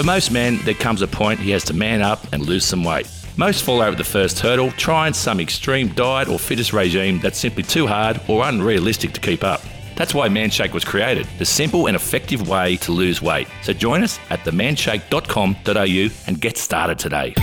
For 0.00 0.06
most 0.06 0.30
men, 0.30 0.58
there 0.64 0.72
comes 0.72 1.02
a 1.02 1.06
point 1.06 1.40
he 1.40 1.50
has 1.50 1.62
to 1.64 1.74
man 1.74 2.00
up 2.00 2.32
and 2.32 2.46
lose 2.46 2.64
some 2.64 2.82
weight. 2.82 3.06
Most 3.36 3.64
fall 3.64 3.82
over 3.82 3.94
the 3.94 4.02
first 4.02 4.38
hurdle, 4.40 4.70
trying 4.70 5.12
some 5.12 5.40
extreme 5.40 5.88
diet 5.88 6.26
or 6.26 6.38
fitness 6.38 6.72
regime 6.72 7.20
that's 7.20 7.38
simply 7.38 7.62
too 7.62 7.86
hard 7.86 8.18
or 8.26 8.48
unrealistic 8.48 9.12
to 9.12 9.20
keep 9.20 9.44
up. 9.44 9.60
That's 9.96 10.14
why 10.14 10.30
Manshake 10.30 10.72
was 10.72 10.86
created, 10.86 11.28
the 11.36 11.44
simple 11.44 11.86
and 11.86 11.94
effective 11.94 12.48
way 12.48 12.76
to 12.76 12.92
lose 12.92 13.20
weight. 13.20 13.46
So 13.60 13.74
join 13.74 14.02
us 14.02 14.18
at 14.30 14.40
themanshake.com.au 14.40 16.24
and 16.26 16.40
get 16.40 16.56
started 16.56 16.98
today. 16.98 17.34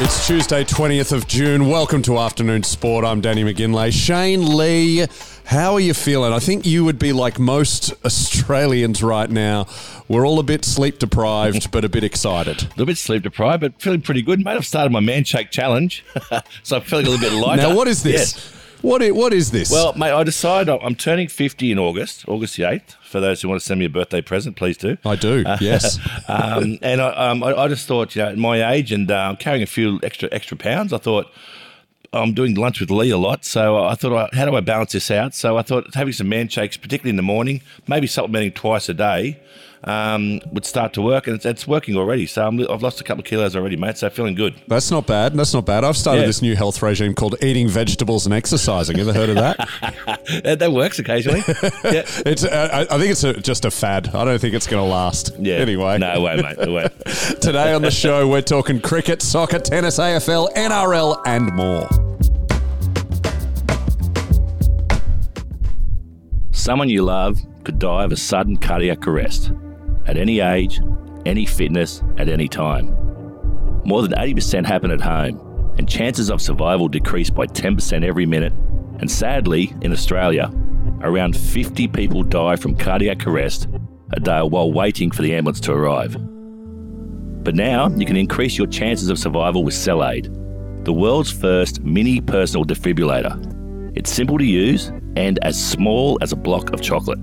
It's 0.00 0.28
Tuesday, 0.28 0.62
20th 0.62 1.10
of 1.10 1.26
June. 1.26 1.68
Welcome 1.68 2.02
to 2.02 2.18
Afternoon 2.18 2.62
Sport. 2.62 3.04
I'm 3.04 3.20
Danny 3.20 3.42
McGinlay. 3.42 3.92
Shane 3.92 4.56
Lee, 4.56 5.06
how 5.44 5.72
are 5.72 5.80
you 5.80 5.92
feeling? 5.92 6.32
I 6.32 6.38
think 6.38 6.64
you 6.64 6.84
would 6.84 7.00
be 7.00 7.12
like 7.12 7.40
most 7.40 7.92
Australians 8.04 9.02
right 9.02 9.28
now. 9.28 9.66
We're 10.06 10.24
all 10.24 10.38
a 10.38 10.44
bit 10.44 10.64
sleep 10.64 11.00
deprived, 11.00 11.72
but 11.72 11.84
a 11.84 11.88
bit 11.88 12.04
excited. 12.04 12.62
A 12.62 12.66
little 12.66 12.86
bit 12.86 12.96
sleep 12.96 13.24
deprived, 13.24 13.60
but 13.60 13.82
feeling 13.82 14.00
pretty 14.00 14.22
good, 14.22 14.38
mate. 14.38 14.52
I've 14.52 14.64
started 14.64 14.92
my 14.92 15.00
man 15.00 15.24
shake 15.24 15.50
challenge, 15.50 16.04
so 16.62 16.76
I'm 16.76 16.82
feeling 16.82 17.08
a 17.08 17.10
little 17.10 17.28
bit 17.28 17.36
lighter. 17.36 17.62
Now, 17.62 17.74
what 17.74 17.88
is 17.88 18.04
this? 18.04 18.36
Yes. 18.36 18.57
What 18.82 19.02
is, 19.02 19.12
what 19.12 19.32
is 19.32 19.50
this? 19.50 19.70
Well, 19.70 19.92
mate, 19.94 20.12
I 20.12 20.22
decided 20.22 20.70
I'm 20.82 20.94
turning 20.94 21.28
50 21.28 21.72
in 21.72 21.78
August, 21.78 22.28
August 22.28 22.56
the 22.56 22.62
8th. 22.62 22.94
For 23.02 23.20
those 23.20 23.42
who 23.42 23.48
want 23.48 23.60
to 23.60 23.66
send 23.66 23.80
me 23.80 23.86
a 23.86 23.90
birthday 23.90 24.20
present, 24.20 24.56
please 24.56 24.76
do. 24.76 24.96
I 25.04 25.16
do, 25.16 25.44
yes. 25.60 25.98
um, 26.28 26.78
and 26.82 27.00
I, 27.00 27.30
um, 27.30 27.42
I, 27.42 27.54
I 27.54 27.68
just 27.68 27.86
thought, 27.86 28.14
you 28.14 28.22
know, 28.22 28.28
at 28.28 28.38
my 28.38 28.72
age 28.72 28.92
and 28.92 29.10
uh, 29.10 29.16
I'm 29.16 29.36
carrying 29.36 29.62
a 29.62 29.66
few 29.66 29.98
extra 30.02 30.28
extra 30.30 30.56
pounds, 30.56 30.92
I 30.92 30.98
thought 30.98 31.26
I'm 32.12 32.32
doing 32.32 32.54
lunch 32.54 32.80
with 32.80 32.90
Lee 32.90 33.10
a 33.10 33.18
lot. 33.18 33.44
So 33.44 33.78
I 33.78 33.94
thought, 33.94 34.12
uh, 34.12 34.28
how 34.32 34.44
do 34.44 34.54
I 34.54 34.60
balance 34.60 34.92
this 34.92 35.10
out? 35.10 35.34
So 35.34 35.56
I 35.56 35.62
thought 35.62 35.94
having 35.94 36.12
some 36.12 36.28
man 36.28 36.48
shakes, 36.48 36.76
particularly 36.76 37.10
in 37.10 37.16
the 37.16 37.22
morning, 37.22 37.62
maybe 37.86 38.06
supplementing 38.06 38.52
twice 38.52 38.88
a 38.88 38.94
day, 38.94 39.40
um, 39.84 40.40
would 40.52 40.64
start 40.64 40.92
to 40.94 41.02
work. 41.02 41.26
And 41.26 41.36
it's, 41.36 41.46
it's 41.46 41.66
working 41.66 41.96
already. 41.96 42.26
So 42.26 42.46
I'm, 42.46 42.60
I've 42.70 42.82
lost 42.82 43.00
a 43.00 43.04
couple 43.04 43.20
of 43.20 43.26
kilos 43.26 43.54
already, 43.56 43.76
mate. 43.76 43.98
So 43.98 44.10
feeling 44.10 44.34
good. 44.34 44.54
That's 44.66 44.90
not 44.90 45.06
bad. 45.06 45.34
That's 45.34 45.54
not 45.54 45.66
bad. 45.66 45.84
I've 45.84 45.96
started 45.96 46.22
Yeah. 46.22 46.26
this 46.26 46.42
new 46.42 46.56
health 46.56 46.80
regime 46.82 47.14
called 47.14 47.36
eating 47.42 47.68
vegetables 47.68 48.26
and 48.26 48.34
exercising. 48.34 48.98
Ever 48.98 49.12
heard 49.12 49.30
of 49.30 49.36
that? 49.36 49.56
that, 50.44 50.58
that 50.58 50.72
works 50.72 50.98
occasionally. 50.98 51.42
yeah. 51.84 52.04
It's. 52.26 52.44
Uh, 52.44 52.68
I 52.72 52.94
I 52.94 52.98
think 52.98 53.10
it's 53.12 53.24
a, 53.24 53.34
just 53.34 53.64
a 53.64 53.70
fad. 53.70 54.08
I 54.14 54.24
don't 54.24 54.38
think 54.40 54.54
it's 54.54 54.66
going 54.66 54.82
to 54.82 54.88
last. 54.88 55.32
Yeah. 55.38 55.56
Anyway. 55.56 55.98
No, 55.98 56.14
it 56.14 56.20
won't, 56.20 56.42
mate. 56.42 56.58
It 56.58 56.70
won't. 56.70 56.92
Today 57.40 57.72
on 57.72 57.82
the 57.82 57.90
show, 57.90 58.26
we're 58.28 58.42
talking 58.42 58.80
cricket, 58.80 59.22
soccer, 59.22 59.58
tennis, 59.58 59.98
AFL, 59.98 60.52
NRL, 60.54 61.22
and 61.26 61.52
more. 61.54 61.88
Someone 66.50 66.88
you 66.88 67.02
love 67.02 67.38
could 67.64 67.78
die 67.78 68.04
of 68.04 68.12
a 68.12 68.16
sudden 68.16 68.56
cardiac 68.56 69.06
arrest 69.06 69.52
at 70.08 70.16
any 70.16 70.40
age, 70.40 70.80
any 71.26 71.44
fitness, 71.44 72.02
at 72.16 72.28
any 72.28 72.48
time. 72.48 72.86
More 73.84 74.02
than 74.02 74.12
80% 74.12 74.66
happen 74.66 74.90
at 74.90 75.00
home, 75.00 75.74
and 75.78 75.88
chances 75.88 76.30
of 76.30 76.42
survival 76.42 76.88
decrease 76.88 77.30
by 77.30 77.46
10% 77.46 78.04
every 78.04 78.26
minute. 78.26 78.52
And 78.98 79.10
sadly, 79.10 79.72
in 79.82 79.92
Australia, 79.92 80.52
around 81.02 81.36
50 81.36 81.86
people 81.88 82.22
die 82.24 82.56
from 82.56 82.76
cardiac 82.76 83.26
arrest 83.26 83.68
a 84.12 84.20
day 84.20 84.42
while 84.42 84.72
waiting 84.72 85.10
for 85.10 85.22
the 85.22 85.34
ambulance 85.34 85.60
to 85.60 85.72
arrive. 85.72 86.16
But 87.44 87.54
now 87.54 87.88
you 87.90 88.06
can 88.06 88.16
increase 88.16 88.58
your 88.58 88.66
chances 88.66 89.08
of 89.10 89.18
survival 89.18 89.62
with 89.62 89.74
CellAED, 89.74 90.84
the 90.84 90.92
world's 90.92 91.30
first 91.30 91.82
mini 91.82 92.20
personal 92.20 92.64
defibrillator. 92.64 93.92
It's 93.96 94.10
simple 94.10 94.38
to 94.38 94.44
use 94.44 94.90
and 95.16 95.38
as 95.42 95.62
small 95.62 96.18
as 96.20 96.32
a 96.32 96.36
block 96.36 96.72
of 96.72 96.80
chocolate. 96.80 97.18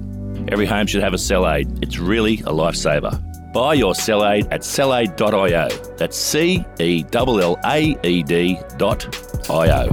Every 0.49 0.67
home 0.67 0.85
should 0.85 1.01
have 1.01 1.13
a 1.13 1.17
CellAED. 1.17 1.81
It's 1.81 1.97
really 1.97 2.35
a 2.41 2.51
lifesaver. 2.51 3.19
Buy 3.51 3.73
your 3.73 3.93
CellAED 3.93 4.47
at 4.51 4.61
cellaed.io. 4.61 5.69
That's 5.97 6.15
C 6.15 6.63
E 6.79 7.03
L 7.13 7.41
L 7.41 7.59
A 7.65 7.97
E 8.03 8.21
D 8.21 8.59
dot 8.77 9.49
I-O. 9.49 9.89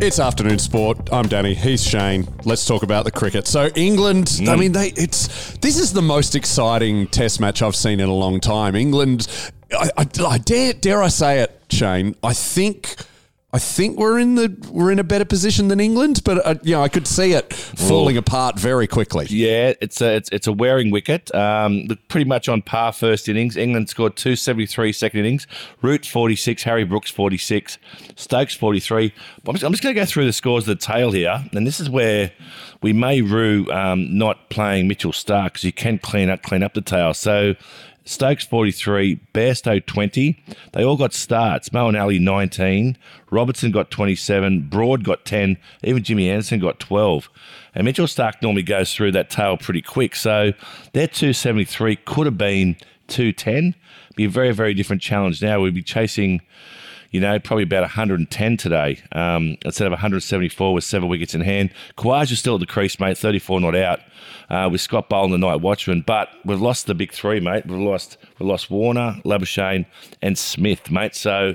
It's 0.00 0.20
afternoon 0.20 0.60
sport. 0.60 1.12
I'm 1.12 1.26
Danny. 1.26 1.54
He's 1.54 1.82
Shane. 1.82 2.28
Let's 2.44 2.64
talk 2.64 2.84
about 2.84 3.04
the 3.04 3.10
cricket. 3.10 3.48
So 3.48 3.70
England. 3.74 4.36
I 4.42 4.44
mm. 4.44 4.58
mean, 4.60 4.72
they. 4.72 4.92
It's 4.96 5.58
this 5.58 5.78
is 5.78 5.92
the 5.92 6.02
most 6.02 6.36
exciting 6.36 7.08
Test 7.08 7.40
match 7.40 7.60
I've 7.60 7.74
seen 7.74 7.98
in 7.98 8.08
a 8.08 8.14
long 8.14 8.38
time. 8.38 8.76
England. 8.76 9.26
I, 9.72 9.90
I, 9.96 10.06
I 10.24 10.38
dare 10.38 10.74
dare 10.74 11.02
I 11.02 11.08
say 11.08 11.40
it, 11.40 11.60
Shane. 11.70 12.14
I 12.22 12.34
think. 12.34 12.94
I 13.50 13.58
think 13.58 13.98
we're 13.98 14.18
in 14.18 14.34
the 14.34 14.54
we're 14.70 14.90
in 14.92 14.98
a 14.98 15.04
better 15.04 15.24
position 15.24 15.68
than 15.68 15.80
England, 15.80 16.20
but 16.22 16.44
uh, 16.46 16.56
you 16.62 16.74
know 16.74 16.82
I 16.82 16.90
could 16.90 17.06
see 17.06 17.32
it 17.32 17.54
falling 17.54 18.18
apart 18.18 18.58
very 18.58 18.86
quickly. 18.86 19.26
Yeah, 19.30 19.72
it's 19.80 20.02
a 20.02 20.16
it's, 20.16 20.28
it's 20.30 20.46
a 20.46 20.52
wearing 20.52 20.90
wicket. 20.90 21.34
Um, 21.34 21.88
pretty 22.08 22.26
much 22.28 22.50
on 22.50 22.60
par 22.60 22.92
first 22.92 23.26
innings. 23.26 23.56
England 23.56 23.88
scored 23.88 24.16
273 24.16 24.92
second 24.92 25.20
innings. 25.20 25.46
Root 25.80 26.04
46, 26.04 26.62
Harry 26.64 26.84
Brooks 26.84 27.10
46, 27.10 27.78
Stokes 28.16 28.54
43. 28.54 29.14
I'm 29.46 29.54
just, 29.54 29.64
I'm 29.64 29.72
just 29.72 29.82
going 29.82 29.94
to 29.94 30.00
go 30.00 30.04
through 30.04 30.26
the 30.26 30.34
scores 30.34 30.68
of 30.68 30.78
the 30.78 30.84
tail 30.84 31.10
here, 31.12 31.42
and 31.52 31.66
this 31.66 31.80
is 31.80 31.88
where 31.88 32.32
we 32.82 32.92
may 32.92 33.22
rue 33.22 33.66
um, 33.72 34.18
not 34.18 34.50
playing 34.50 34.88
Mitchell 34.88 35.12
Starc 35.12 35.44
because 35.44 35.64
you 35.64 35.72
can 35.72 35.98
clean 35.98 36.28
up 36.28 36.42
clean 36.42 36.62
up 36.62 36.74
the 36.74 36.82
tail. 36.82 37.14
So. 37.14 37.54
Stokes 38.08 38.46
43, 38.46 39.20
Bairstow 39.34 39.84
20. 39.84 40.42
They 40.72 40.82
all 40.82 40.96
got 40.96 41.12
starts. 41.12 41.68
Moeen 41.68 42.00
Ali 42.00 42.18
19. 42.18 42.96
Robertson 43.30 43.70
got 43.70 43.90
27. 43.90 44.68
Broad 44.70 45.04
got 45.04 45.26
10. 45.26 45.58
Even 45.84 46.02
Jimmy 46.02 46.30
Anderson 46.30 46.58
got 46.58 46.80
12. 46.80 47.28
And 47.74 47.84
Mitchell 47.84 48.06
Starc 48.06 48.40
normally 48.40 48.62
goes 48.62 48.94
through 48.94 49.12
that 49.12 49.28
tail 49.28 49.58
pretty 49.58 49.82
quick. 49.82 50.16
So 50.16 50.54
their 50.94 51.06
273 51.06 51.96
could 51.96 52.24
have 52.24 52.38
been 52.38 52.76
210. 53.08 53.74
Be 54.16 54.24
a 54.24 54.28
very, 54.30 54.52
very 54.52 54.72
different 54.72 55.02
challenge 55.02 55.42
now. 55.42 55.60
We'd 55.60 55.74
be 55.74 55.82
chasing, 55.82 56.40
you 57.10 57.20
know, 57.20 57.38
probably 57.38 57.62
about 57.62 57.82
110 57.82 58.56
today 58.56 59.00
um, 59.12 59.56
instead 59.64 59.86
of 59.86 59.92
174 59.92 60.74
with 60.74 60.84
seven 60.84 61.08
wickets 61.08 61.34
in 61.34 61.40
hand. 61.40 61.70
Khawaja 61.96 62.36
still 62.36 62.54
at 62.54 62.60
the 62.60 62.66
crease, 62.66 63.00
mate, 63.00 63.16
34 63.16 63.60
not 63.60 63.74
out. 63.74 64.00
Uh, 64.50 64.68
with 64.70 64.80
Scott 64.80 65.10
Boland, 65.10 65.32
the 65.32 65.38
night 65.38 65.60
watchman, 65.60 66.02
but 66.06 66.30
we've 66.44 66.60
lost 66.60 66.86
the 66.86 66.94
big 66.94 67.12
three, 67.12 67.38
mate. 67.38 67.66
We've 67.66 67.78
lost 67.78 68.16
we've 68.38 68.48
lost 68.48 68.70
Warner, 68.70 69.20
Labuschagne, 69.24 69.84
and 70.22 70.38
Smith, 70.38 70.90
mate. 70.90 71.14
So 71.14 71.54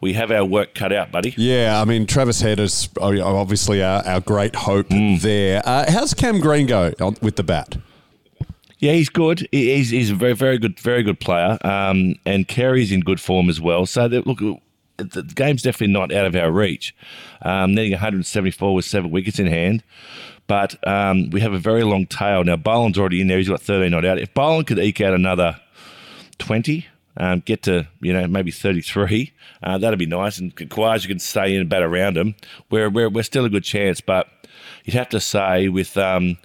we 0.00 0.12
have 0.14 0.32
our 0.32 0.44
work 0.44 0.74
cut 0.74 0.92
out, 0.92 1.12
buddy. 1.12 1.34
Yeah, 1.36 1.80
I 1.80 1.84
mean 1.84 2.04
Travis 2.04 2.40
Head 2.40 2.58
is 2.58 2.88
oh, 3.00 3.16
obviously 3.22 3.82
our, 3.82 4.04
our 4.06 4.20
great 4.20 4.56
hope 4.56 4.88
there. 4.88 5.62
Uh, 5.64 5.90
how's 5.90 6.14
Cam 6.14 6.40
Green 6.40 6.66
go 6.66 6.92
on, 7.00 7.16
with 7.22 7.36
the 7.36 7.44
bat? 7.44 7.76
Yeah, 8.82 8.94
he's 8.94 9.08
good. 9.08 9.46
He's, 9.52 9.90
he's 9.90 10.10
a 10.10 10.14
very, 10.16 10.34
very 10.34 10.58
good, 10.58 10.78
very 10.80 11.04
good 11.04 11.20
player. 11.20 11.56
Um, 11.64 12.16
and 12.26 12.48
Carey's 12.48 12.90
in 12.90 12.98
good 12.98 13.20
form 13.20 13.48
as 13.48 13.60
well. 13.60 13.86
So 13.86 14.08
that, 14.08 14.26
look, 14.26 14.40
the 15.02 15.22
game's 15.22 15.62
definitely 15.62 15.92
not 15.92 16.12
out 16.12 16.26
of 16.26 16.36
our 16.36 16.50
reach. 16.50 16.94
Um, 17.42 17.74
needing 17.74 17.92
174 17.92 18.74
with 18.74 18.84
seven 18.84 19.10
wickets 19.10 19.38
in 19.38 19.46
hand, 19.46 19.82
but 20.46 20.76
um, 20.86 21.30
we 21.30 21.40
have 21.40 21.52
a 21.52 21.58
very 21.58 21.82
long 21.82 22.06
tail 22.06 22.44
now. 22.44 22.56
Boland's 22.56 22.98
already 22.98 23.20
in 23.20 23.26
there. 23.26 23.38
He's 23.38 23.48
got 23.48 23.60
13 23.60 23.90
not 23.90 24.04
out. 24.04 24.18
If 24.18 24.32
Boland 24.34 24.66
could 24.66 24.78
eke 24.78 25.00
out 25.00 25.14
another 25.14 25.60
20. 26.38 26.86
Um, 27.14 27.40
get 27.40 27.62
to 27.64 27.86
you 28.00 28.12
know 28.12 28.26
maybe 28.26 28.50
33. 28.50 29.32
Uh, 29.62 29.78
that'd 29.78 29.98
be 29.98 30.06
nice, 30.06 30.38
and 30.38 30.54
Khawaja 30.56 31.06
can 31.06 31.18
stay 31.18 31.54
in 31.54 31.60
and 31.60 31.68
bat 31.68 31.82
around 31.82 32.16
him. 32.16 32.34
We're, 32.70 32.88
we're 32.88 33.10
we're 33.10 33.22
still 33.22 33.44
a 33.44 33.50
good 33.50 33.64
chance, 33.64 34.00
but 34.00 34.28
you'd 34.84 34.94
have 34.94 35.10
to 35.10 35.20
say 35.20 35.68
with 35.68 35.96
um, 35.98 36.38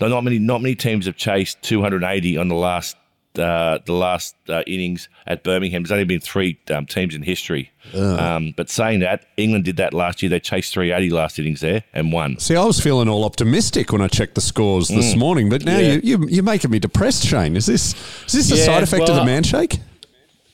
not 0.00 0.22
many 0.22 0.38
not 0.38 0.62
many 0.62 0.74
teams 0.76 1.06
have 1.06 1.16
chased 1.16 1.60
280 1.62 2.36
on 2.36 2.48
the 2.48 2.54
last 2.54 2.96
uh, 3.38 3.78
the 3.84 3.92
last 3.92 4.34
uh, 4.48 4.62
innings 4.66 5.08
at 5.26 5.42
Birmingham. 5.44 5.82
There's 5.82 5.92
only 5.92 6.04
been 6.04 6.20
three 6.20 6.58
um, 6.70 6.86
teams 6.86 7.14
in 7.14 7.22
history. 7.22 7.70
Um, 7.94 8.52
but 8.56 8.68
saying 8.68 9.00
that, 9.00 9.26
England 9.36 9.64
did 9.64 9.76
that 9.76 9.94
last 9.94 10.22
year. 10.22 10.28
They 10.30 10.40
chased 10.40 10.72
380 10.74 11.10
last 11.14 11.38
innings 11.38 11.60
there 11.60 11.84
and 11.94 12.12
won. 12.12 12.38
See, 12.38 12.56
I 12.56 12.64
was 12.64 12.80
feeling 12.80 13.08
all 13.08 13.24
optimistic 13.24 13.92
when 13.92 14.00
I 14.02 14.08
checked 14.08 14.34
the 14.34 14.40
scores 14.40 14.88
this 14.88 15.14
morning, 15.14 15.48
but 15.48 15.64
now 15.64 15.78
Yeah. 15.78 15.92
you, 15.94 16.00
you, 16.02 16.28
you're 16.28 16.42
making 16.44 16.70
me 16.70 16.78
depressed, 16.78 17.24
Shane. 17.26 17.56
Is 17.56 17.66
this 17.66 17.94
is 18.26 18.32
this 18.32 18.52
a 18.52 18.56
Yeah, 18.56 18.64
side 18.64 18.82
effect 18.82 19.02
of 19.08 19.14
the 19.16 19.22
well- 19.22 19.26
Manshake? 19.26 19.78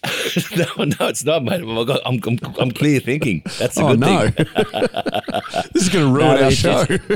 no, 0.56 0.84
no, 0.84 1.06
it's 1.08 1.24
not, 1.24 1.44
mate. 1.44 1.60
I'm, 1.60 2.20
I'm, 2.26 2.38
I'm, 2.58 2.72
clear 2.72 2.98
thinking. 2.98 3.42
That's 3.58 3.76
a 3.76 3.82
Oh 3.84 3.88
good 3.90 4.00
no, 4.00 4.28
thing. 4.30 4.46
this 5.72 5.84
is 5.84 5.88
going 5.90 6.06
to 6.06 6.12
ruin 6.12 6.36
No, 6.36 6.44
our 6.44 6.50
show. 6.50 6.84
just- 6.86 7.12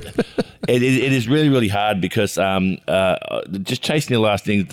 it, 0.68 0.82
it, 0.82 1.12
is 1.12 1.28
really 1.28 1.48
really 1.48 1.68
hard 1.68 2.00
because 2.00 2.38
um, 2.38 2.78
uh, 2.88 3.16
just 3.62 3.82
chasing 3.82 4.14
the 4.14 4.20
last 4.20 4.44
thing. 4.44 4.68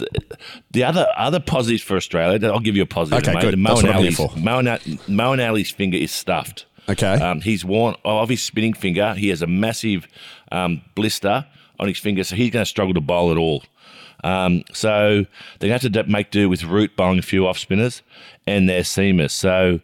The 0.71 0.83
other 0.83 1.07
other 1.17 1.39
positives 1.39 1.81
for 1.83 1.97
Australia. 1.97 2.51
I'll 2.51 2.59
give 2.59 2.75
you 2.75 2.83
a 2.83 2.87
positive. 2.87 3.23
Okay, 3.23 3.33
mate. 3.33 3.41
good. 3.41 3.53
The 3.53 3.57
Mo 3.57 3.69
That's 3.69 3.79
and 3.81 3.89
what 3.89 3.95
I'm 3.95 4.01
here 4.03 4.07
Ali's, 4.07 4.17
for. 4.17 4.39
Mo 4.39 4.59
and, 4.59 4.67
Moeen 5.07 5.47
Ali's 5.47 5.71
finger 5.71 5.97
is 5.97 6.11
stuffed. 6.11 6.65
Okay. 6.89 7.13
Um, 7.13 7.41
he's 7.41 7.63
worn 7.63 7.95
of 8.05 8.29
his 8.29 8.41
spinning 8.43 8.73
finger. 8.73 9.13
He 9.13 9.29
has 9.29 9.41
a 9.41 9.47
massive 9.47 10.07
um, 10.51 10.81
blister 10.95 11.45
on 11.79 11.87
his 11.87 11.97
finger, 11.97 12.23
so 12.23 12.35
he's 12.35 12.51
going 12.51 12.63
to 12.65 12.69
struggle 12.69 12.93
to 12.93 13.01
bowl 13.01 13.31
at 13.31 13.37
all. 13.37 13.63
Um, 14.23 14.63
so 14.71 15.25
they're 15.59 15.69
going 15.69 15.79
to 15.79 15.87
have 15.87 16.05
to 16.05 16.11
make 16.11 16.31
do 16.31 16.49
with 16.49 16.63
Root 16.63 16.95
bowling 16.95 17.19
a 17.19 17.23
few 17.23 17.47
off 17.47 17.57
spinners 17.57 18.01
and 18.47 18.69
their 18.69 18.81
seamers. 18.81 19.31
So 19.31 19.79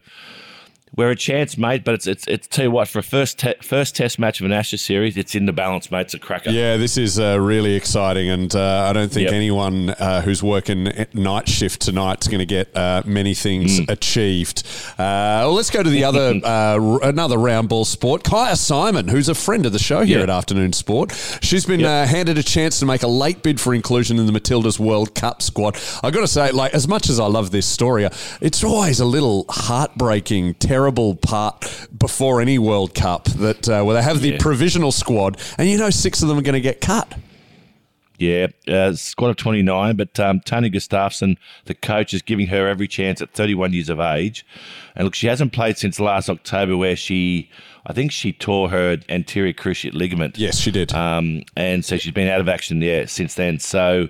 we're 0.99 1.11
a 1.11 1.15
chance, 1.15 1.57
mate. 1.57 1.83
But 1.85 1.95
it's 1.95 2.07
it's 2.07 2.27
it's 2.27 2.47
tell 2.47 2.65
you 2.65 2.71
what 2.71 2.87
for 2.89 2.99
a 2.99 3.03
first 3.03 3.39
te- 3.39 3.55
first 3.61 3.95
Test 3.95 4.19
match 4.19 4.39
of 4.41 4.45
an 4.45 4.51
Ashes 4.51 4.81
series, 4.81 5.15
it's 5.17 5.33
in 5.33 5.45
the 5.45 5.53
balance, 5.53 5.89
mate. 5.91 6.01
It's 6.01 6.13
a 6.13 6.19
cracker. 6.19 6.49
Yeah, 6.51 6.75
this 6.77 6.97
is 6.97 7.19
uh, 7.19 7.39
really 7.39 7.73
exciting, 7.75 8.29
and 8.29 8.53
uh, 8.53 8.87
I 8.89 8.93
don't 8.93 9.09
think 9.11 9.25
Yep. 9.25 9.33
anyone 9.33 9.89
uh, 9.91 10.21
who's 10.21 10.43
working 10.43 10.91
night 11.13 11.47
shift 11.47 11.81
tonight 11.81 12.21
is 12.21 12.27
going 12.27 12.39
to 12.39 12.45
get 12.45 12.75
uh, 12.75 13.01
many 13.05 13.33
things 13.33 13.79
Mm. 13.79 13.89
achieved. 13.89 14.63
Uh, 14.97 15.47
well, 15.47 15.53
let's 15.53 15.69
go 15.69 15.81
to 15.83 15.89
the 15.89 16.03
other 16.03 16.39
uh, 16.43 16.77
r- 16.79 17.03
another 17.03 17.37
round 17.37 17.69
ball 17.69 17.85
sport. 17.85 18.23
Kyah 18.23 18.57
Simon, 18.57 19.07
who's 19.07 19.29
a 19.29 19.35
friend 19.35 19.65
of 19.65 19.71
the 19.71 19.79
show 19.79 20.01
here 20.01 20.17
Yeah. 20.17 20.23
at 20.23 20.29
Afternoon 20.29 20.73
Sport, 20.73 21.13
she's 21.41 21.65
been 21.65 21.85
uh, 21.85 22.05
handed 22.07 22.37
a 22.37 22.43
chance 22.43 22.79
to 22.79 22.85
make 22.85 23.03
a 23.03 23.07
late 23.07 23.41
bid 23.43 23.59
for 23.61 23.73
inclusion 23.73 24.19
in 24.19 24.25
the 24.25 24.33
Matildas 24.37 24.79
World 24.79 25.15
Cup 25.15 25.41
squad. 25.41 25.77
I 26.03 26.11
got 26.11 26.21
to 26.21 26.27
say, 26.27 26.51
like 26.51 26.73
as 26.73 26.87
much 26.87 27.09
as 27.09 27.19
I 27.19 27.27
love 27.27 27.51
this 27.51 27.65
story, 27.65 28.07
it's 28.41 28.63
always 28.63 28.99
a 28.99 29.05
little 29.05 29.45
heartbreaking, 29.49 30.55
terrible 30.55 30.88
part 30.91 31.87
before 31.97 32.41
any 32.41 32.57
World 32.59 32.93
Cup 32.95 33.25
that 33.25 33.67
uh, 33.69 33.83
where 33.83 33.95
they 33.95 34.01
have 34.03 34.21
the 34.21 34.31
Yeah. 34.31 34.37
provisional 34.39 34.91
squad, 34.91 35.39
and 35.57 35.69
you 35.69 35.77
know 35.77 35.89
six 35.89 36.21
of 36.21 36.27
them 36.29 36.37
are 36.37 36.41
going 36.41 36.53
to 36.53 36.61
get 36.61 36.81
cut. 36.81 37.13
Yeah, 38.17 38.47
uh, 38.67 38.93
squad 38.95 39.29
of 39.29 39.37
29, 39.37 39.95
but 39.95 40.19
um, 40.19 40.41
Tony 40.41 40.69
Gustavsson, 40.69 41.37
the 41.65 41.73
coach, 41.73 42.13
is 42.13 42.21
giving 42.21 42.47
her 42.47 42.67
every 42.67 42.85
chance 42.87 43.21
at 43.21 43.31
31 43.31 43.71
years 43.71 43.87
of 43.87 44.01
age. 44.01 44.45
And 44.93 45.05
look, 45.05 45.15
she 45.15 45.27
hasn't 45.27 45.53
played 45.53 45.77
since 45.77 46.01
last 46.01 46.29
October, 46.29 46.75
where 46.75 46.97
she, 46.97 47.49
I 47.85 47.93
think 47.93 48.11
she 48.11 48.33
tore 48.33 48.71
her 48.71 48.97
anterior 49.07 49.53
cruciate 49.53 49.93
ligament. 49.93 50.37
Yes, 50.37 50.57
she 50.59 50.69
did. 50.69 50.91
Um, 50.93 51.43
and 51.55 51.85
so 51.85 51.95
she's 51.95 52.11
been 52.11 52.27
out 52.27 52.41
of 52.41 52.49
action 52.49 52.81
there 52.81 53.07
since 53.07 53.35
then. 53.35 53.57
So, 53.57 54.09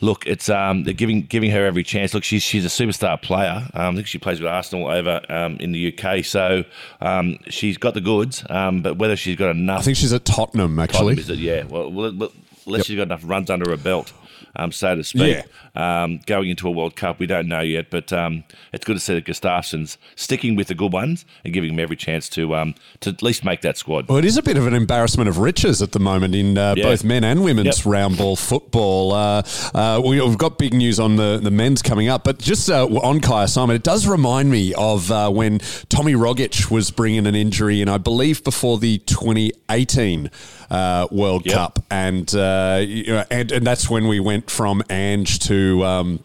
look, 0.00 0.26
it's 0.26 0.48
um, 0.48 0.84
they're 0.84 0.94
giving 0.94 1.22
giving 1.22 1.50
her 1.50 1.64
every 1.64 1.82
chance. 1.82 2.14
Look, 2.14 2.24
she's 2.24 2.42
she's 2.42 2.64
a 2.64 2.68
superstar 2.68 3.20
player. 3.20 3.68
Um, 3.74 3.92
I 3.92 3.94
think 3.96 4.06
she 4.06 4.18
plays 4.18 4.40
with 4.40 4.48
Arsenal 4.50 4.88
over 4.88 5.20
um, 5.28 5.56
in 5.56 5.72
the 5.72 5.92
UK. 5.96 6.24
So 6.24 6.64
um, 7.00 7.38
she's 7.48 7.78
got 7.78 7.94
the 7.94 8.00
goods. 8.00 8.44
Um, 8.50 8.82
but 8.82 8.98
whether 8.98 9.16
she's 9.16 9.36
got 9.36 9.50
enough 9.50 9.80
I 9.80 9.82
think 9.82 9.96
she's 9.96 10.12
at 10.12 10.24
Tottenham 10.24 10.78
actually. 10.78 11.16
Tottenham, 11.16 11.18
is 11.18 11.30
it? 11.30 11.38
Yeah. 11.38 11.64
Well, 11.64 11.90
well, 11.90 12.14
well 12.14 12.32
unless 12.68 12.86
she's 12.86 12.96
got 12.96 13.02
enough 13.04 13.22
runs 13.24 13.50
under 13.50 13.70
her 13.70 13.76
belt, 13.76 14.12
um, 14.56 14.70
so 14.72 14.94
to 14.96 15.04
speak. 15.04 15.38
Um, 15.74 16.20
going 16.26 16.50
into 16.50 16.66
a 16.66 16.70
World 16.70 16.96
Cup, 16.96 17.18
we 17.20 17.26
don't 17.26 17.46
know 17.48 17.60
yet, 17.60 17.88
but 17.90 18.12
um, 18.12 18.42
it's 18.72 18.84
good 18.84 18.94
to 18.94 19.00
see 19.00 19.14
that 19.14 19.24
Gustavsson's 19.24 19.96
sticking 20.16 20.56
with 20.56 20.66
the 20.68 20.74
good 20.74 20.92
ones 20.92 21.24
and 21.44 21.52
giving 21.54 21.70
them 21.70 21.78
every 21.80 21.94
chance 21.96 22.28
to 22.30 22.54
um, 22.56 22.74
to 23.00 23.10
at 23.10 23.22
least 23.22 23.44
make 23.44 23.60
that 23.62 23.76
squad. 23.76 24.08
Well, 24.08 24.18
it 24.18 24.24
is 24.24 24.36
a 24.36 24.42
bit 24.42 24.56
of 24.56 24.66
an 24.66 24.74
embarrassment 24.74 25.28
of 25.28 25.38
riches 25.38 25.80
at 25.82 25.92
the 25.92 26.00
moment 26.00 26.34
in 26.34 26.58
uh, 26.58 26.74
Yeah. 26.76 26.84
both 26.84 27.04
men 27.04 27.22
and 27.24 27.44
women's 27.44 27.78
Yep. 27.78 27.86
round 27.86 28.18
ball 28.18 28.34
football. 28.36 29.12
Uh, 29.12 29.42
uh, 29.74 30.00
we- 30.04 30.20
we've 30.20 30.38
got 30.38 30.58
big 30.58 30.74
news 30.74 30.98
on 30.98 31.16
the, 31.16 31.38
the 31.42 31.50
men's 31.50 31.80
coming 31.82 32.08
up, 32.08 32.24
but 32.24 32.38
just 32.38 32.68
uh, 32.70 32.86
on 32.86 33.20
Kyah 33.20 33.48
Simon, 33.48 33.76
it 33.76 33.82
does 33.84 34.06
remind 34.06 34.50
me 34.50 34.74
of 34.74 35.10
uh, 35.12 35.30
when 35.30 35.58
Tommy 35.88 36.14
Rogic 36.14 36.70
was 36.70 36.90
bringing 36.90 37.26
an 37.26 37.34
injury 37.36 37.80
and 37.80 37.88
I 37.90 37.98
believe, 37.98 38.42
before 38.42 38.78
the 38.78 38.98
2018 38.98 40.30
uh, 40.70 41.06
World 41.10 41.46
Yep. 41.46 41.54
Cup, 41.54 41.84
and, 41.90 42.34
uh, 42.34 42.82
you 42.86 43.06
know, 43.08 43.24
and 43.30 43.50
and 43.52 43.66
that's 43.66 43.88
when 43.88 44.08
we 44.08 44.20
went 44.20 44.50
from 44.50 44.82
Ange 44.90 45.38
to. 45.40 45.84
Um, 45.84 46.20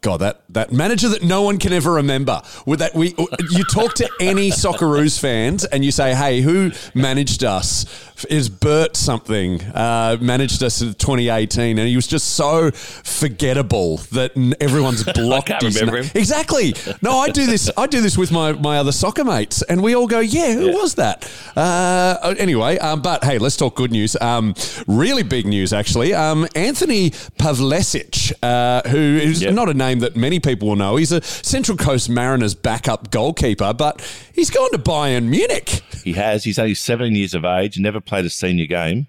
God, 0.00 0.18
that, 0.18 0.42
that 0.50 0.72
manager 0.72 1.08
that 1.08 1.24
no 1.24 1.42
one 1.42 1.58
can 1.58 1.72
ever 1.72 1.92
remember. 1.94 2.40
With 2.66 2.78
that, 2.78 2.94
we 2.94 3.14
you 3.50 3.64
talk 3.64 3.94
to 3.94 4.08
any 4.20 4.50
Socceroos 4.50 5.18
fans 5.18 5.64
and 5.64 5.84
you 5.84 5.90
say, 5.90 6.14
"Hey, 6.14 6.40
who 6.40 6.70
managed 6.94 7.42
us?" 7.42 7.84
Is 8.30 8.48
Bert 8.48 8.96
something 8.96 9.62
uh, 9.62 10.16
managed 10.20 10.62
us 10.62 10.80
in 10.82 10.94
2018, 10.94 11.78
and 11.78 11.88
he 11.88 11.94
was 11.96 12.06
just 12.06 12.34
so 12.34 12.70
forgettable 12.72 13.98
that 14.12 14.32
everyone's 14.60 15.04
blocked. 15.14 15.48
can't 15.48 15.62
his 15.62 15.74
remember 15.80 16.00
na- 16.02 16.04
him. 16.08 16.10
Exactly. 16.14 16.74
No, 17.02 17.18
I 17.18 17.30
do 17.30 17.46
this. 17.46 17.70
I 17.76 17.86
do 17.86 18.00
this 18.00 18.16
with 18.18 18.30
my, 18.32 18.52
my 18.52 18.78
other 18.78 18.92
soccer 18.92 19.24
mates, 19.24 19.62
and 19.62 19.82
we 19.82 19.94
all 19.94 20.06
go, 20.06 20.20
"Yeah, 20.20 20.52
who 20.54 20.72
was 20.72 20.94
that?" 20.94 21.28
Uh, 21.56 22.34
anyway, 22.38 22.78
um, 22.78 23.02
but 23.02 23.24
hey, 23.24 23.38
let's 23.38 23.56
talk 23.56 23.74
good 23.74 23.90
news. 23.92 24.16
Um, 24.20 24.54
really 24.86 25.22
big 25.24 25.46
news, 25.46 25.72
actually. 25.72 26.14
Um, 26.14 26.46
Anthony 26.54 27.10
Pavlešić, 27.10 28.32
uh, 28.42 28.88
who 28.88 28.98
is 28.98 29.42
Yep. 29.42 29.54
not 29.54 29.68
a 29.68 29.74
name 29.74 29.87
that 29.96 30.16
many 30.16 30.38
people 30.40 30.68
will 30.68 30.76
know. 30.76 30.96
He's 30.96 31.12
a 31.12 31.22
Central 31.22 31.76
Coast 31.76 32.08
Mariners 32.10 32.54
backup 32.54 33.10
goalkeeper, 33.10 33.72
but 33.72 34.00
he's 34.34 34.50
gone 34.50 34.70
to 34.72 34.78
Bayern 34.78 35.28
Munich. 35.28 35.82
He 36.04 36.12
has. 36.12 36.44
He's 36.44 36.58
only 36.58 36.74
17 36.74 37.14
years 37.14 37.34
of 37.34 37.44
age, 37.44 37.78
never 37.78 38.00
played 38.00 38.24
a 38.24 38.30
senior 38.30 38.66
game. 38.66 39.06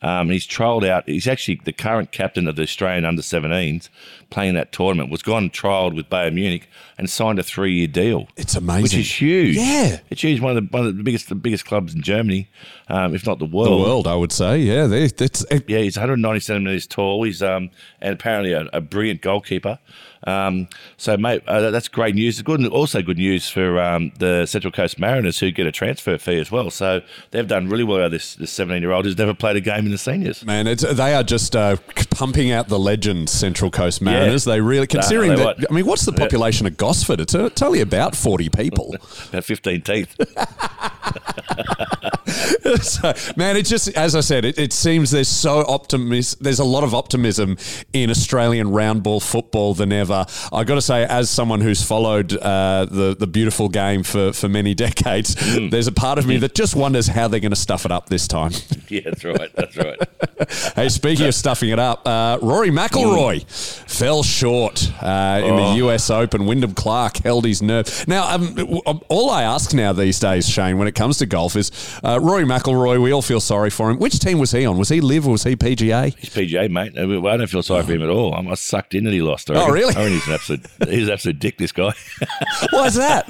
Um, 0.00 0.30
he's 0.30 0.46
trialled 0.46 0.86
out. 0.88 1.08
He's 1.08 1.26
actually 1.26 1.60
the 1.64 1.72
current 1.72 2.12
captain 2.12 2.46
of 2.46 2.56
the 2.56 2.62
Australian 2.62 3.04
under 3.04 3.22
17s 3.22 3.88
playing 4.30 4.54
that 4.54 4.70
tournament. 4.70 5.10
Was 5.10 5.22
gone 5.22 5.44
and 5.44 5.52
trialled 5.52 5.96
with 5.96 6.08
Bayern 6.08 6.34
Munich 6.34 6.68
and 6.96 7.10
signed 7.10 7.38
a 7.38 7.42
three 7.42 7.74
year 7.74 7.88
deal. 7.88 8.28
It's 8.36 8.54
amazing. 8.54 8.82
Which 8.82 8.94
is 8.94 9.20
huge. 9.20 9.56
Yeah. 9.56 9.98
It's 10.10 10.22
huge. 10.22 10.40
One 10.40 10.56
of 10.56 10.62
the, 10.62 10.68
one 10.70 10.86
of 10.86 10.96
the 10.96 11.02
biggest 11.02 11.28
the 11.28 11.34
biggest 11.34 11.64
clubs 11.64 11.94
in 11.94 12.02
Germany, 12.02 12.48
um, 12.88 13.14
if 13.14 13.26
not 13.26 13.38
the 13.38 13.46
world. 13.46 13.80
The 13.80 13.84
world. 13.84 14.06
I 14.06 14.14
would 14.14 14.32
say. 14.32 14.58
Yeah, 14.58 14.86
they, 14.86 15.04
it's, 15.04 15.44
Yeah, 15.66 15.78
he's 15.78 15.96
190 15.96 16.40
centimeters 16.40 16.86
tall. 16.86 17.24
He's 17.24 17.42
um, 17.42 17.70
and 18.00 18.14
apparently 18.14 18.52
a, 18.52 18.68
a 18.72 18.80
brilliant 18.80 19.22
goalkeeper. 19.22 19.78
Um, 20.26 20.68
so, 20.96 21.16
mate, 21.16 21.42
uh, 21.46 21.70
that's 21.70 21.88
great 21.88 22.14
news. 22.14 22.40
Good, 22.42 22.66
also 22.66 23.02
good 23.02 23.18
news 23.18 23.48
for 23.48 23.80
um, 23.80 24.12
the 24.18 24.46
Central 24.46 24.72
Coast 24.72 24.98
Mariners 24.98 25.38
who 25.38 25.50
get 25.50 25.66
a 25.66 25.72
transfer 25.72 26.18
fee 26.18 26.38
as 26.38 26.50
well. 26.50 26.70
So 26.70 27.02
they've 27.30 27.46
done 27.46 27.68
really 27.68 27.84
well. 27.84 28.10
This 28.10 28.34
this 28.34 28.50
17 28.52 28.82
year 28.82 28.92
old 28.92 29.04
who's 29.04 29.16
never 29.16 29.34
played 29.34 29.56
a 29.56 29.60
game 29.60 29.86
in 29.86 29.90
the 29.90 29.98
seniors. 29.98 30.44
Man, 30.44 30.66
it's, 30.66 30.82
they 30.82 31.14
are 31.14 31.22
just 31.22 31.54
uh, 31.54 31.76
pumping 32.10 32.50
out 32.50 32.68
the 32.68 32.78
legends, 32.78 33.32
Central 33.32 33.70
Coast 33.70 34.02
Mariners. 34.02 34.44
They 34.44 34.60
really, 34.60 34.86
considering 34.86 35.30
they 35.30 35.36
that, 35.36 35.58
what? 35.58 35.70
I 35.70 35.74
mean, 35.74 35.86
what's 35.86 36.04
the 36.04 36.12
population 36.12 36.66
of 36.66 36.76
Gosford? 36.76 37.20
It's, 37.20 37.34
uh, 37.34 37.46
it's 37.46 37.62
only 37.62 37.80
about 37.80 38.16
40 38.16 38.48
people. 38.50 38.94
About 39.28 39.44
15 39.44 39.82
teeth. 39.82 40.16
so, 42.82 43.12
man, 43.36 43.56
it 43.56 43.64
just, 43.66 43.88
as 43.96 44.14
I 44.14 44.20
said, 44.20 44.44
it, 44.44 44.58
it 44.58 44.72
seems 44.72 45.10
there's 45.10 45.28
so 45.28 45.64
optimis- 45.64 46.38
There's 46.38 46.58
a 46.58 46.64
lot 46.64 46.84
of 46.84 46.94
optimism 46.94 47.56
in 47.92 48.10
Australian 48.10 48.70
round 48.70 49.02
ball 49.02 49.20
football 49.20 49.74
than 49.74 49.92
ever. 49.92 50.26
I 50.52 50.64
got 50.64 50.74
to 50.76 50.82
say, 50.82 51.04
as 51.04 51.30
someone 51.30 51.60
who's 51.60 51.82
followed 51.82 52.32
uh, 52.36 52.86
the 52.90 53.16
the 53.18 53.26
beautiful 53.26 53.68
game 53.68 54.02
for 54.02 54.32
for 54.32 54.48
many 54.48 54.74
decades, 54.86 55.34
Mm. 55.48 55.70
there's 55.70 55.86
a 55.86 55.92
part 55.92 56.18
of 56.18 56.26
me 56.26 56.36
that 56.38 56.54
just 56.54 56.74
wonders 56.76 57.06
how 57.06 57.26
they're 57.28 57.40
going 57.40 57.50
to 57.52 57.56
stuff 57.56 57.84
it 57.84 57.92
up 57.92 58.08
this 58.08 58.28
time. 58.28 58.52
yeah, 58.90 59.00
that's 59.04 59.24
right. 59.24 59.50
That's 59.54 59.76
right. 59.76 59.98
hey, 60.76 60.88
speaking 60.88 61.26
of 61.26 61.34
stuffing 61.34 61.70
it 61.70 61.78
up, 61.78 62.06
uh, 62.06 62.38
Rory 62.40 62.70
McIlroy 62.70 63.44
fell 63.88 64.22
short 64.22 64.90
uh, 65.02 65.40
in 65.44 65.56
the 65.56 65.86
US 65.86 66.10
Open. 66.10 66.46
Wyndham 66.46 66.74
Clark 66.74 67.18
held 67.18 67.44
his 67.44 67.60
nerve. 67.60 68.06
Now, 68.08 68.34
um, 68.34 68.80
um, 68.86 69.00
all 69.08 69.30
I 69.30 69.42
ask 69.42 69.74
now 69.74 69.92
these 69.92 70.18
days, 70.18 70.48
Shane, 70.48 70.78
when 70.78 70.88
it 70.88 70.94
comes 70.94 71.18
to 71.18 71.26
golf, 71.26 71.56
is 71.56 71.70
uh, 72.02 72.18
Rory 72.20 72.44
McIlroy. 72.44 73.02
We 73.02 73.12
all 73.12 73.22
feel 73.22 73.40
sorry 73.40 73.70
for 73.70 73.90
him. 73.90 73.98
Which 73.98 74.18
team 74.20 74.38
was 74.38 74.52
he 74.52 74.64
on? 74.64 74.78
Was 74.78 74.88
he 74.88 75.00
LIV 75.00 75.26
or 75.26 75.32
was 75.32 75.44
he 75.44 75.56
PGA? 75.56 76.16
He's 76.16 76.30
PGA, 76.30 76.70
mate. 76.70 76.98
I 76.98 77.04
mean, 77.04 77.26
I 77.26 77.36
don't 77.36 77.46
feel 77.46 77.62
sorry 77.62 77.84
for 77.84 77.92
him 77.92 78.02
at 78.02 78.08
all. 78.10 78.34
I'm 78.34 78.48
I 78.48 78.54
sucked 78.54 78.94
in 78.94 79.04
that 79.04 79.12
he 79.12 79.20
lost. 79.20 79.50
Oh, 79.50 79.70
really? 79.70 79.94
I 79.94 79.98
reckon 79.98 80.12
he's 80.12 80.26
an 80.28 80.34
absolute, 80.34 80.66
he's 80.88 81.08
an 81.08 81.12
absolute 81.12 81.38
dick, 81.38 81.58
this 81.58 81.72
guy. 81.72 81.92
Why 82.70 82.86
is 82.86 82.94
that? 82.94 83.26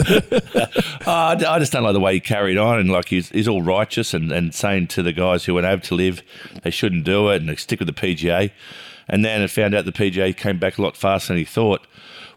Oh, 1.06 1.12
I 1.12 1.34
d- 1.34 1.46
I 1.46 1.58
just 1.58 1.72
don't 1.72 1.82
like 1.82 1.94
the 1.94 2.00
way 2.00 2.14
he 2.14 2.20
carried 2.20 2.58
on, 2.58 2.78
and 2.78 2.90
like 2.90 3.08
he's, 3.08 3.28
he's 3.30 3.48
all 3.48 3.62
righteous 3.62 4.14
and, 4.14 4.30
and 4.30 4.54
saying 4.54 4.88
to 4.88 5.02
the 5.02 5.12
guys 5.12 5.44
who 5.48 5.54
went 5.54 5.66
over 5.66 5.82
to 5.82 5.94
LIV 5.94 6.22
they 6.62 6.70
shouldn't 6.70 7.04
do 7.04 7.28
it 7.30 7.36
and 7.36 7.48
they 7.48 7.56
stick 7.56 7.80
with 7.80 7.88
the 7.88 7.92
PGA. 7.92 8.52
And 9.08 9.24
then 9.24 9.42
it 9.42 9.50
found 9.50 9.74
out 9.74 9.84
the 9.84 9.92
PGA 9.92 10.36
came 10.36 10.58
back 10.58 10.78
a 10.78 10.82
lot 10.82 10.96
faster 10.96 11.28
than 11.28 11.38
he 11.38 11.44
thought. 11.44 11.86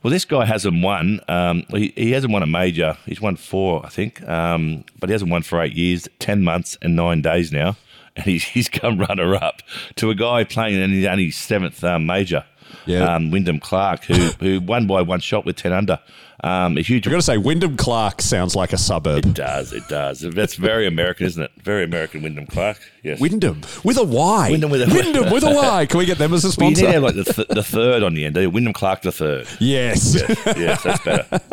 Well, 0.01 0.11
this 0.11 0.25
guy 0.25 0.45
hasn't 0.45 0.81
won. 0.81 1.19
Um, 1.27 1.63
he, 1.69 1.93
he 1.95 2.11
hasn't 2.11 2.33
won 2.33 2.41
a 2.41 2.47
major. 2.47 2.97
He's 3.05 3.21
won 3.21 3.35
four, 3.35 3.85
I 3.85 3.89
think, 3.89 4.27
um, 4.27 4.83
but 4.99 5.09
he 5.09 5.13
hasn't 5.13 5.29
won 5.29 5.43
for 5.43 5.61
eight 5.61 5.73
years, 5.73 6.07
ten 6.17 6.43
months, 6.43 6.77
and 6.81 6.95
nine 6.95 7.21
days 7.21 7.51
now. 7.51 7.77
And 8.13 8.25
he's, 8.25 8.43
he's 8.43 8.67
come 8.67 8.99
runner 8.99 9.35
up 9.35 9.61
to 9.95 10.09
a 10.09 10.15
guy 10.15 10.43
playing 10.43 10.81
in 10.81 10.91
his 10.91 11.05
only 11.05 11.31
seventh 11.31 11.81
um, 11.81 12.05
major. 12.05 12.43
Yeah. 12.85 13.15
Um, 13.15 13.31
Wyndham 13.31 13.61
Clark, 13.61 14.03
who 14.03 14.13
who 14.13 14.59
won 14.59 14.85
by 14.85 15.01
one 15.01 15.21
shot 15.21 15.45
with 15.45 15.55
ten 15.55 15.71
under. 15.71 15.97
Um, 16.43 16.77
a 16.77 16.81
huge 16.81 17.05
I've 17.07 17.11
got 17.11 17.17
to 17.17 17.21
say, 17.21 17.37
Wyndham 17.37 17.77
Clark 17.77 18.21
sounds 18.21 18.55
like 18.55 18.73
a 18.73 18.77
suburb. 18.77 19.25
it 19.25 19.33
does. 19.35 19.73
It 19.73 19.87
does. 19.87 20.21
That's 20.21 20.55
very 20.55 20.87
American, 20.87 21.27
isn't 21.27 21.43
it? 21.43 21.51
Very 21.61 21.83
American, 21.83 22.23
Wyndham 22.23 22.47
Clark. 22.47 22.79
Yes. 23.03 23.19
Wyndham 23.19 23.61
with 23.83 23.97
a 23.97 24.03
Y. 24.03 24.49
Wyndham 24.51 24.71
with 24.71 24.81
a- 24.81 24.93
Wyndham 24.93 25.31
with 25.31 25.43
a 25.43 25.49
Y. 25.51 25.85
Can 25.87 25.97
we 25.99 26.05
get 26.05 26.17
them 26.17 26.33
as 26.33 26.43
a 26.45 26.47
Well, 26.59 26.69
you 26.69 26.75
need 26.75 26.81
to 26.81 26.91
have 26.91 27.03
like 27.03 27.15
the, 27.15 27.23
th- 27.23 27.47
the 27.47 27.63
third 27.63 28.01
on 28.03 28.13
the 28.15 28.25
end. 28.25 28.35
Wyndham 28.35 28.73
Clark 28.73 29.01
the 29.03 29.11
third. 29.11 29.47
yes. 29.59 30.15
Yes, 30.57 30.83
that's 30.83 31.03
better. 31.03 31.39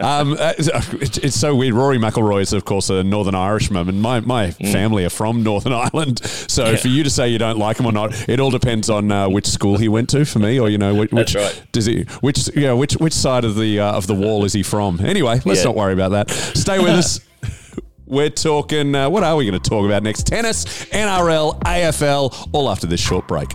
Um, 0.00 0.32
uh, 0.38 0.52
it's, 0.58 1.18
it's 1.18 1.36
so 1.38 1.54
weird. 1.54 1.74
Rory 1.74 1.98
McIlroy 1.98 2.42
is, 2.42 2.52
of 2.52 2.64
course, 2.64 2.90
a 2.90 3.04
Northern 3.04 3.34
Irishman, 3.34 3.88
and 3.88 4.00
my, 4.02 4.20
my 4.20 4.48
Mm. 4.50 4.72
family 4.72 5.04
are 5.04 5.10
from 5.10 5.42
Northern 5.42 5.72
Ireland. 5.94 6.20
So 6.24 6.76
for 6.76 6.88
you 6.88 7.04
to 7.04 7.10
say 7.10 7.28
you 7.28 7.38
don't 7.38 7.58
like 7.58 7.78
him 7.78 7.86
or 7.86 7.92
not, 7.92 8.28
it 8.28 8.40
all 8.40 8.50
depends 8.50 8.90
on 8.90 9.12
uh, 9.12 9.28
which 9.28 9.46
school 9.46 9.76
he 9.76 9.88
went 9.88 10.08
to. 10.10 10.24
For 10.24 10.38
me, 10.38 10.58
or 10.58 10.68
you 10.68 10.78
know, 10.78 10.94
which, 10.94 11.12
which 11.12 11.34
right. 11.34 11.62
does 11.72 11.86
he, 11.86 12.02
which 12.20 12.48
you 12.56 12.62
know, 12.62 12.76
which 12.76 12.94
which 12.94 13.12
side 13.12 13.44
of 13.44 13.54
the 13.56 13.78
uh, 13.78 13.89
of 13.94 14.06
the 14.06 14.14
wall 14.14 14.44
is 14.44 14.52
he 14.52 14.62
from? 14.62 15.00
Anyway, 15.00 15.40
let's 15.44 15.60
Yeah. 15.60 15.64
not 15.66 15.76
worry 15.76 15.92
about 15.92 16.10
that. 16.10 16.30
Stay 16.30 16.78
with 16.78 16.90
us. 16.90 17.20
We're 18.06 18.30
talking. 18.30 18.94
Uh, 18.94 19.08
what 19.08 19.22
are 19.22 19.36
we 19.36 19.46
going 19.48 19.60
to 19.60 19.70
talk 19.70 19.86
about 19.86 20.02
next? 20.02 20.26
Tennis, 20.26 20.64
NRL, 20.86 21.60
AFL. 21.62 22.48
All 22.52 22.68
after 22.70 22.86
this 22.86 23.00
short 23.00 23.28
break. 23.28 23.48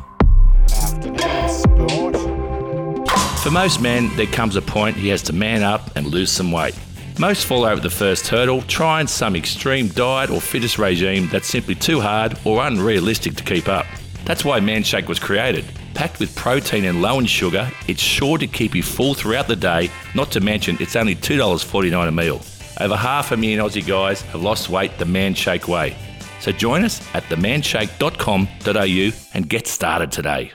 For 3.43 3.51
most 3.51 3.79
men, 3.81 4.09
there 4.15 4.25
comes 4.25 4.55
a 4.55 4.61
point 4.61 4.95
he 4.95 5.09
has 5.09 5.21
to 5.23 5.33
man 5.33 5.61
up 5.61 5.95
and 5.95 6.07
lose 6.07 6.31
some 6.31 6.51
weight. 6.51 6.73
Most 7.19 7.45
fall 7.45 7.63
over 7.63 7.79
the 7.79 7.89
first 7.91 8.27
hurdle, 8.27 8.61
trying 8.63 9.07
some 9.07 9.35
extreme 9.35 9.87
diet 9.89 10.29
or 10.31 10.41
fitness 10.41 10.79
regime 10.79 11.29
that's 11.31 11.47
simply 11.47 11.75
too 11.75 12.01
hard 12.01 12.37
or 12.43 12.65
unrealistic 12.65 13.35
to 13.35 13.43
keep 13.43 13.67
up. 13.67 13.85
That's 14.25 14.43
why 14.43 14.59
Manshake 14.61 15.07
was 15.07 15.19
created. 15.19 15.63
Packed 15.95 16.19
with 16.19 16.35
protein 16.35 16.83
and 16.85 17.01
low 17.01 17.19
in 17.19 17.25
sugar, 17.25 17.71
it's 17.87 18.01
sure 18.01 18.37
to 18.37 18.47
keep 18.47 18.75
you 18.75 18.83
full 18.83 19.13
throughout 19.13 19.47
the 19.47 19.55
day, 19.55 19.89
not 20.13 20.29
to 20.33 20.41
mention 20.41 20.75
it's 20.81 20.97
only 20.97 21.15
$2.49 21.15 22.07
a 22.07 22.11
meal. 22.11 22.41
Over 22.81 22.97
half 22.97 23.31
a 23.31 23.37
million 23.37 23.61
Aussie 23.61 23.87
guys 23.87 24.21
have 24.23 24.41
lost 24.41 24.69
weight 24.69 24.97
the 24.97 25.05
Manshake 25.05 25.69
way. 25.69 25.95
So 26.41 26.51
join 26.51 26.83
us 26.83 27.01
at 27.15 27.23
themanshake.com.au 27.23 29.11
and 29.33 29.49
get 29.49 29.67
started 29.67 30.11
today. 30.11 30.51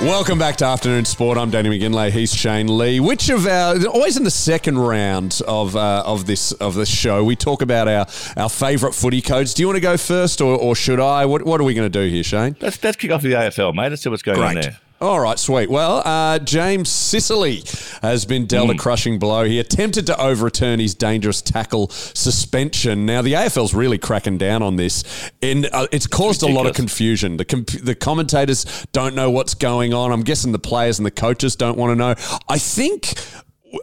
Welcome 0.00 0.38
back 0.38 0.54
to 0.58 0.64
Afternoon 0.64 1.04
Sport. 1.06 1.38
I'm 1.38 1.50
Danny 1.50 1.76
McGinlay. 1.76 2.12
He's 2.12 2.32
Shane 2.32 2.78
Lee. 2.78 3.00
Which 3.00 3.30
of 3.30 3.48
our 3.48 3.84
always 3.88 4.16
in 4.16 4.22
the 4.22 4.30
second 4.30 4.78
round 4.78 5.40
of 5.48 5.74
uh, 5.74 6.04
of 6.06 6.24
this 6.24 6.52
of 6.52 6.76
this 6.76 6.88
show, 6.88 7.24
we 7.24 7.34
talk 7.34 7.62
about 7.62 7.88
our 7.88 8.06
our 8.36 8.48
favourite 8.48 8.94
footy 8.94 9.20
codes. 9.20 9.54
Do 9.54 9.62
you 9.62 9.66
want 9.66 9.76
to 9.76 9.80
go 9.80 9.96
first, 9.96 10.40
or, 10.40 10.56
or 10.56 10.76
should 10.76 11.00
I? 11.00 11.26
What 11.26 11.44
what 11.44 11.60
are 11.60 11.64
we 11.64 11.74
going 11.74 11.90
to 11.90 11.98
do 12.06 12.08
here, 12.08 12.22
Shane? 12.22 12.54
Let's, 12.60 12.80
let's 12.84 12.96
kick 12.96 13.10
off 13.10 13.22
the 13.22 13.32
AFL, 13.32 13.74
mate. 13.74 13.88
Let's 13.90 14.02
see 14.02 14.08
what's 14.08 14.22
going 14.22 14.40
on 14.40 14.54
there. 14.54 14.78
All 15.00 15.20
right, 15.20 15.38
sweet. 15.38 15.70
Well, 15.70 16.02
uh, 16.04 16.40
James 16.40 16.88
Sicily 16.88 17.62
has 18.02 18.24
been 18.24 18.46
dealt 18.46 18.70
a 18.70 18.74
crushing 18.74 19.20
blow. 19.20 19.44
He 19.44 19.60
attempted 19.60 20.06
to 20.06 20.20
overturn 20.20 20.80
his 20.80 20.92
dangerous 20.92 21.40
tackle 21.40 21.88
suspension. 21.90 23.06
Now, 23.06 23.22
the 23.22 23.34
AFL's 23.34 23.74
really 23.74 23.98
cracking 23.98 24.38
down 24.38 24.60
on 24.60 24.74
this, 24.74 25.04
and 25.40 25.68
uh, 25.72 25.86
it's 25.92 26.08
caused 26.08 26.42
a 26.42 26.48
lot 26.48 26.66
of 26.66 26.74
confusion. 26.74 27.36
The 27.36 27.44
com- 27.44 27.64
the 27.80 27.94
commentators 27.94 28.64
don't 28.90 29.14
know 29.14 29.30
what's 29.30 29.54
going 29.54 29.94
on. 29.94 30.10
I'm 30.10 30.24
guessing 30.24 30.50
the 30.50 30.58
players 30.58 30.98
and 30.98 31.06
the 31.06 31.12
coaches 31.12 31.54
don't 31.54 31.78
want 31.78 31.92
to 31.92 31.94
know. 31.94 32.14
I 32.48 32.58
think. 32.58 33.14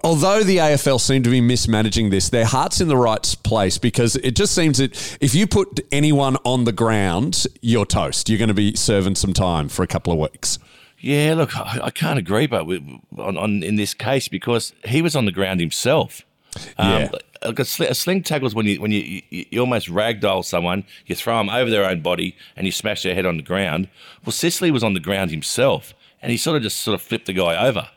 Although 0.03 0.41
the 0.41 0.57
AFL 0.57 1.00
seem 1.00 1.22
to 1.22 1.29
be 1.29 1.41
mismanaging 1.41 2.10
this, 2.10 2.29
their 2.29 2.45
heart's 2.45 2.81
in 2.81 2.88
the 2.88 2.98
right 2.98 3.36
place 3.43 3.77
because 3.77 4.15
it 4.15 4.36
just 4.36 4.55
seems 4.55 4.79
that 4.79 5.17
if 5.22 5.36
you 5.36 5.45
put 5.45 5.79
anyone 5.91 6.38
on 6.43 6.63
the 6.63 6.72
ground, 6.72 7.45
you're 7.62 7.86
toast. 7.86 8.27
You're 8.27 8.39
going 8.39 8.48
to 8.48 8.55
be 8.55 8.75
serving 8.75 9.13
some 9.13 9.31
time 9.31 9.69
for 9.69 9.84
a 9.84 9.88
couple 9.88 10.12
of 10.12 10.17
weeks. 10.17 10.57
Yeah, 11.00 11.34
look, 11.36 11.56
I, 11.58 11.82
I 11.84 11.90
can't 11.92 12.18
agree, 12.18 12.48
but 12.48 12.66
with, 12.66 12.82
on, 13.18 13.38
on 13.38 13.62
in 13.64 13.75
this 13.75 13.94
case 13.94 14.28
because 14.28 14.74
he 14.86 15.02
was 15.02 15.16
on 15.16 15.25
the 15.25 15.32
ground 15.32 15.60
himself. 15.60 16.22
Um, 16.78 16.90
yeah. 17.02 17.10
like 17.44 17.60
a, 17.60 17.66
sl- 17.66 17.84
a 17.84 17.94
sling 17.94 18.24
tackle 18.24 18.48
is 18.48 18.56
when 18.56 18.66
you 18.66 18.82
when 18.82 18.92
you, 18.92 19.22
you, 19.30 19.46
you 19.52 19.60
almost 19.60 19.88
ragdoll 19.90 20.44
someone, 20.44 20.86
you 21.06 21.14
throw 21.16 21.38
them 21.38 21.50
over 21.50 21.70
their 21.70 21.84
own 21.84 22.02
body, 22.02 22.36
and 22.56 22.66
you 22.66 22.72
smash 22.72 23.04
their 23.04 23.14
head 23.14 23.25
on 23.25 23.38
the 23.38 23.44
ground. 23.44 23.90
Well, 24.25 24.32
Sicily 24.32 24.72
was 24.72 24.84
on 24.84 24.94
the 24.94 25.00
ground 25.02 25.32
himself, 25.32 25.94
and 26.22 26.32
he 26.32 26.38
sort 26.38 26.56
of 26.58 26.64
just 26.64 26.78
sort 26.82 26.96
of 26.96 27.02
flipped 27.02 27.25
the 27.25 27.34
guy 27.34 27.68
over. 27.68 27.90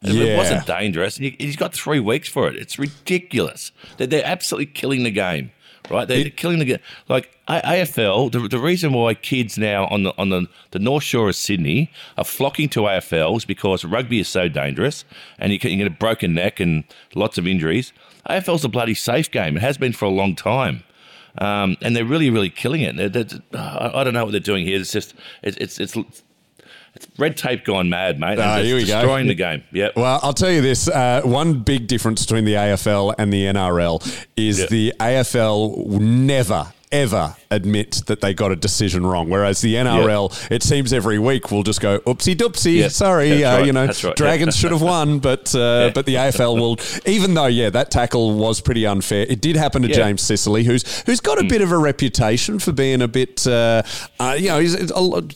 And 0.00 0.14
Yeah. 0.14 0.24
It 0.24 0.36
wasn't 0.38 0.66
dangerous, 0.66 1.16
and 1.16 1.26
he, 1.26 1.36
he's 1.38 1.56
got 1.56 1.74
three 1.74 2.00
weeks 2.00 2.28
for 2.28 2.48
it. 2.48 2.56
It's 2.56 2.78
ridiculous. 2.78 3.72
They're, 3.98 4.06
they're 4.06 4.24
absolutely 4.26 4.66
killing 4.66 5.02
the 5.02 5.10
game, 5.10 5.50
right? 5.90 6.06
They're, 6.06 6.22
they're 6.22 6.30
killing 6.30 6.58
the 6.58 6.64
game. 6.64 6.78
Like 7.08 7.34
AFL, 7.48 8.32
the, 8.32 8.48
the 8.48 8.58
reason 8.58 8.92
why 8.92 9.14
kids 9.14 9.56
now 9.58 9.86
on 9.86 10.02
the 10.02 10.14
on 10.18 10.28
the, 10.30 10.46
the 10.70 10.78
North 10.78 11.02
Shore 11.04 11.28
of 11.28 11.36
Sydney 11.36 11.90
are 12.16 12.24
flocking 12.24 12.68
to 12.70 12.80
AFL 12.80 13.36
is 13.36 13.44
because 13.44 13.84
rugby 13.84 14.20
is 14.20 14.28
so 14.28 14.48
dangerous, 14.48 15.04
and 15.38 15.52
you 15.52 15.58
can 15.58 15.70
you 15.70 15.76
get 15.78 15.86
a 15.86 15.90
broken 15.90 16.34
neck 16.34 16.60
and 16.60 16.84
lots 17.14 17.38
of 17.38 17.46
injuries. 17.46 17.92
AFL's 18.28 18.64
a 18.64 18.68
bloody 18.68 18.94
safe 18.94 19.30
game. 19.30 19.56
It 19.56 19.60
has 19.60 19.78
been 19.78 19.92
for 19.92 20.04
a 20.04 20.10
long 20.10 20.34
time. 20.34 20.84
Um, 21.38 21.76
and 21.82 21.94
they're 21.94 22.04
really, 22.04 22.30
really 22.30 22.50
killing 22.50 22.80
it. 22.80 22.96
They're, 22.96 23.08
they're- 23.08 23.40
I 23.54 24.02
don't 24.02 24.12
know 24.12 24.24
what 24.24 24.32
they're 24.32 24.40
doing 24.40 24.66
here. 24.66 24.80
It's 24.80 24.90
just, 24.90 25.14
it's, 25.42 25.56
it's, 25.58 25.78
it's 25.78 26.22
red 27.18 27.36
tape 27.36 27.64
gone 27.64 27.88
mad, 27.88 28.18
mate. 28.20 28.38
Ah, 28.38 28.58
here 28.58 28.74
we 28.76 28.80
just 28.82 28.92
go. 28.92 29.00
destroying 29.00 29.26
the 29.26 29.34
game. 29.34 29.62
Yep. 29.72 29.96
Well, 29.96 30.20
I'll 30.22 30.32
tell 30.32 30.50
you 30.50 30.60
this: 30.60 30.88
uh, 30.88 31.22
one 31.24 31.60
big 31.60 31.86
difference 31.86 32.24
between 32.24 32.44
the 32.44 32.54
AFL 32.54 33.14
and 33.18 33.32
the 33.32 33.44
NRL 33.46 34.00
is 34.36 34.60
Yeah. 34.60 34.66
the 34.70 34.94
AFL 35.00 35.88
never. 36.00 36.66
Ever 36.90 37.36
admit 37.50 38.02
that 38.06 38.22
they 38.22 38.32
got 38.32 38.50
a 38.50 38.56
decision 38.56 39.04
wrong, 39.04 39.28
whereas 39.28 39.60
the 39.60 39.74
NRL, 39.74 40.50
it 40.50 40.62
seems 40.62 40.92
every 40.92 41.18
week 41.18 41.50
we'll 41.50 41.62
just 41.62 41.82
go 41.82 41.98
oopsie 42.00 42.34
doopsie. 42.34 42.78
Yeah, 42.78 42.88
sorry, 42.88 43.44
uh, 43.44 43.58
right, 43.58 43.66
you 43.66 43.72
know, 43.74 43.84
right, 43.86 44.16
Dragons 44.16 44.56
yeah. 44.56 44.60
should 44.60 44.72
have 44.72 44.80
won, 44.80 45.18
but 45.18 45.54
uh, 45.54 45.90
but 45.94 46.06
the 46.06 46.14
AFL 46.14 46.58
will. 46.58 46.78
Even 47.04 47.34
though, 47.34 47.44
yeah, 47.46 47.68
that 47.68 47.90
tackle 47.90 48.34
was 48.38 48.62
pretty 48.62 48.86
unfair. 48.86 49.26
It 49.28 49.42
did 49.42 49.56
happen 49.56 49.82
to. 49.82 49.88
James 49.88 50.22
Sicily, 50.22 50.64
who's 50.64 51.02
who's 51.02 51.20
got 51.20 51.38
a 51.38 51.44
bit 51.44 51.60
of 51.60 51.72
a 51.72 51.78
reputation 51.78 52.58
for 52.58 52.72
being 52.72 53.02
a 53.02 53.08
bit, 53.08 53.46
uh, 53.46 53.82
uh, 54.20 54.36
you 54.38 54.48
know, 54.48 54.60
he's 54.60 54.74
a, 54.74 55.00
look, 55.00 55.32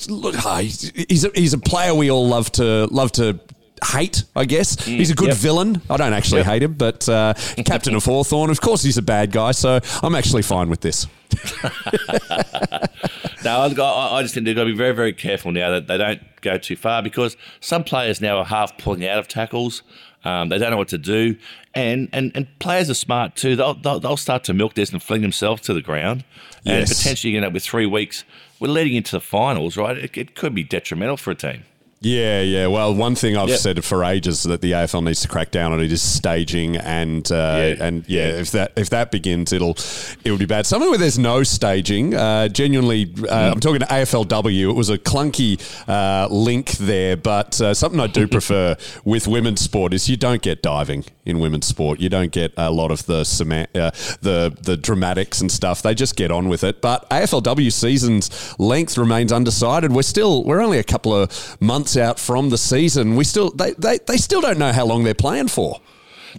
ah, 0.46 0.58
he's 0.60 0.90
he's 1.08 1.24
a, 1.24 1.30
he's 1.34 1.52
a 1.52 1.58
player 1.58 1.94
we 1.94 2.10
all 2.10 2.28
love 2.28 2.50
to 2.52 2.86
love 2.86 3.10
to 3.12 3.40
hate, 3.84 4.22
I 4.36 4.44
guess. 4.44 4.82
he's 4.84 5.10
a 5.10 5.14
good 5.14 5.28
Yep. 5.30 5.36
villain. 5.38 5.82
I 5.90 5.96
don't 5.96 6.12
actually 6.12 6.42
Yep. 6.42 6.46
hate 6.46 6.62
him, 6.62 6.72
but 6.74 7.08
uh, 7.08 7.34
Captain 7.66 7.94
of 7.96 8.04
Hawthorn, 8.04 8.50
of 8.50 8.60
course, 8.60 8.82
he's 8.84 8.98
a 8.98 9.02
bad 9.02 9.32
guy, 9.32 9.50
so 9.50 9.80
I'm 10.02 10.14
actually 10.14 10.42
fine 10.42 10.70
with 10.70 10.80
this. 10.80 11.06
No, 13.44 13.60
I, 13.60 14.18
I 14.18 14.22
just 14.22 14.34
think 14.34 14.46
they've 14.46 14.54
got 14.54 14.64
to 14.64 14.70
be 14.70 14.76
very, 14.76 14.94
very 14.94 15.12
careful 15.12 15.52
now 15.52 15.70
that 15.70 15.86
they 15.86 15.98
don't 15.98 16.22
go 16.42 16.58
too 16.58 16.76
far 16.76 17.02
because 17.02 17.36
some 17.60 17.84
players 17.84 18.20
now 18.20 18.38
are 18.38 18.44
half 18.44 18.78
pulling 18.78 19.06
out 19.06 19.18
of 19.18 19.28
tackles. 19.28 19.82
Um, 20.24 20.48
they 20.48 20.58
don't 20.58 20.70
know 20.70 20.76
what 20.76 20.88
to 20.88 20.98
do, 20.98 21.36
and 21.74 22.08
and, 22.12 22.30
and 22.36 22.46
players 22.60 22.88
are 22.88 22.94
smart 22.94 23.34
too. 23.34 23.56
They'll, 23.56 23.74
they'll 23.74 23.98
they'll 23.98 24.16
start 24.16 24.44
to 24.44 24.54
milk 24.54 24.74
this 24.74 24.92
and 24.92 25.02
fling 25.02 25.22
themselves 25.22 25.62
to 25.62 25.74
the 25.74 25.80
ground, 25.82 26.24
and 26.64 26.86
potentially 26.86 27.34
end 27.34 27.44
up 27.44 27.52
with 27.52 27.64
three 27.64 27.86
weeks. 27.86 28.22
We're 28.60 28.68
leading 28.68 28.94
into 28.94 29.10
the 29.12 29.20
finals, 29.20 29.76
right? 29.76 29.96
It, 29.96 30.16
it 30.16 30.36
could 30.36 30.54
be 30.54 30.62
detrimental 30.62 31.16
for 31.16 31.32
a 31.32 31.34
team. 31.34 31.64
Yeah, 32.04 32.40
yeah. 32.40 32.66
Well, 32.66 32.92
one 32.94 33.14
thing 33.14 33.36
I've 33.36 33.48
Yep. 33.48 33.58
said 33.60 33.84
for 33.84 34.02
ages 34.02 34.42
that 34.42 34.60
the 34.60 34.72
AFL 34.74 35.02
needs 35.02 35.20
to 35.20 35.28
crack 35.28 35.52
down 35.52 35.72
on 35.72 35.80
it 35.80 35.92
is 35.92 36.02
staging, 36.02 36.76
and 36.76 37.30
uh, 37.30 37.34
Yeah. 37.34 37.84
and 37.86 38.04
yeah, 38.08 38.26
Yeah. 38.28 38.40
if 38.40 38.50
that 38.50 38.72
if 38.76 38.90
that 38.90 39.12
begins, 39.12 39.52
it'll 39.52 39.76
it'll 40.24 40.36
be 40.38 40.44
bad. 40.46 40.66
Somewhere 40.66 40.90
where 40.90 40.98
there's 40.98 41.18
no 41.18 41.44
staging, 41.44 42.14
uh, 42.14 42.48
genuinely, 42.48 43.12
uh, 43.30 43.52
I'm 43.54 43.60
talking 43.60 43.80
to 43.80 43.86
AFLW. 43.92 44.70
It 44.70 44.74
was 44.74 44.90
a 44.90 44.98
clunky 44.98 45.60
uh, 45.88 46.26
link 46.28 46.72
there, 46.72 47.16
but 47.16 47.60
uh, 47.60 47.72
something 47.72 48.00
I 48.00 48.08
do 48.08 48.26
prefer 48.36 48.76
with 49.04 49.28
women's 49.28 49.60
sport 49.60 49.94
is 49.94 50.08
you 50.08 50.16
don't 50.16 50.42
get 50.42 50.60
diving 50.60 51.04
in 51.24 51.38
women's 51.38 51.66
sport. 51.66 52.00
You 52.00 52.08
don't 52.08 52.32
get 52.32 52.52
a 52.56 52.72
lot 52.72 52.90
of 52.90 53.06
the 53.06 53.22
sema- 53.22 53.68
uh, 53.76 53.92
the 54.22 54.52
the 54.60 54.76
dramatics 54.76 55.40
and 55.40 55.52
stuff. 55.52 55.82
They 55.82 55.94
just 55.94 56.16
get 56.16 56.32
on 56.32 56.48
with 56.48 56.64
it. 56.64 56.80
But 56.82 57.08
AFLW 57.10 57.70
season's 57.72 58.28
length 58.58 58.98
remains 58.98 59.30
undecided. 59.32 59.92
We're 59.92 60.02
still 60.02 60.42
we're 60.42 60.60
only 60.60 60.78
a 60.80 60.84
couple 60.84 61.14
of 61.14 61.56
months 61.60 61.91
out 61.96 62.18
from 62.18 62.50
the 62.50 62.58
season. 62.58 63.16
We 63.16 63.24
still 63.24 63.50
they, 63.50 63.72
they, 63.72 63.98
they 64.06 64.16
still 64.16 64.40
don't 64.40 64.58
know 64.58 64.72
how 64.72 64.84
long 64.86 65.04
they're 65.04 65.14
playing 65.14 65.48
for. 65.48 65.80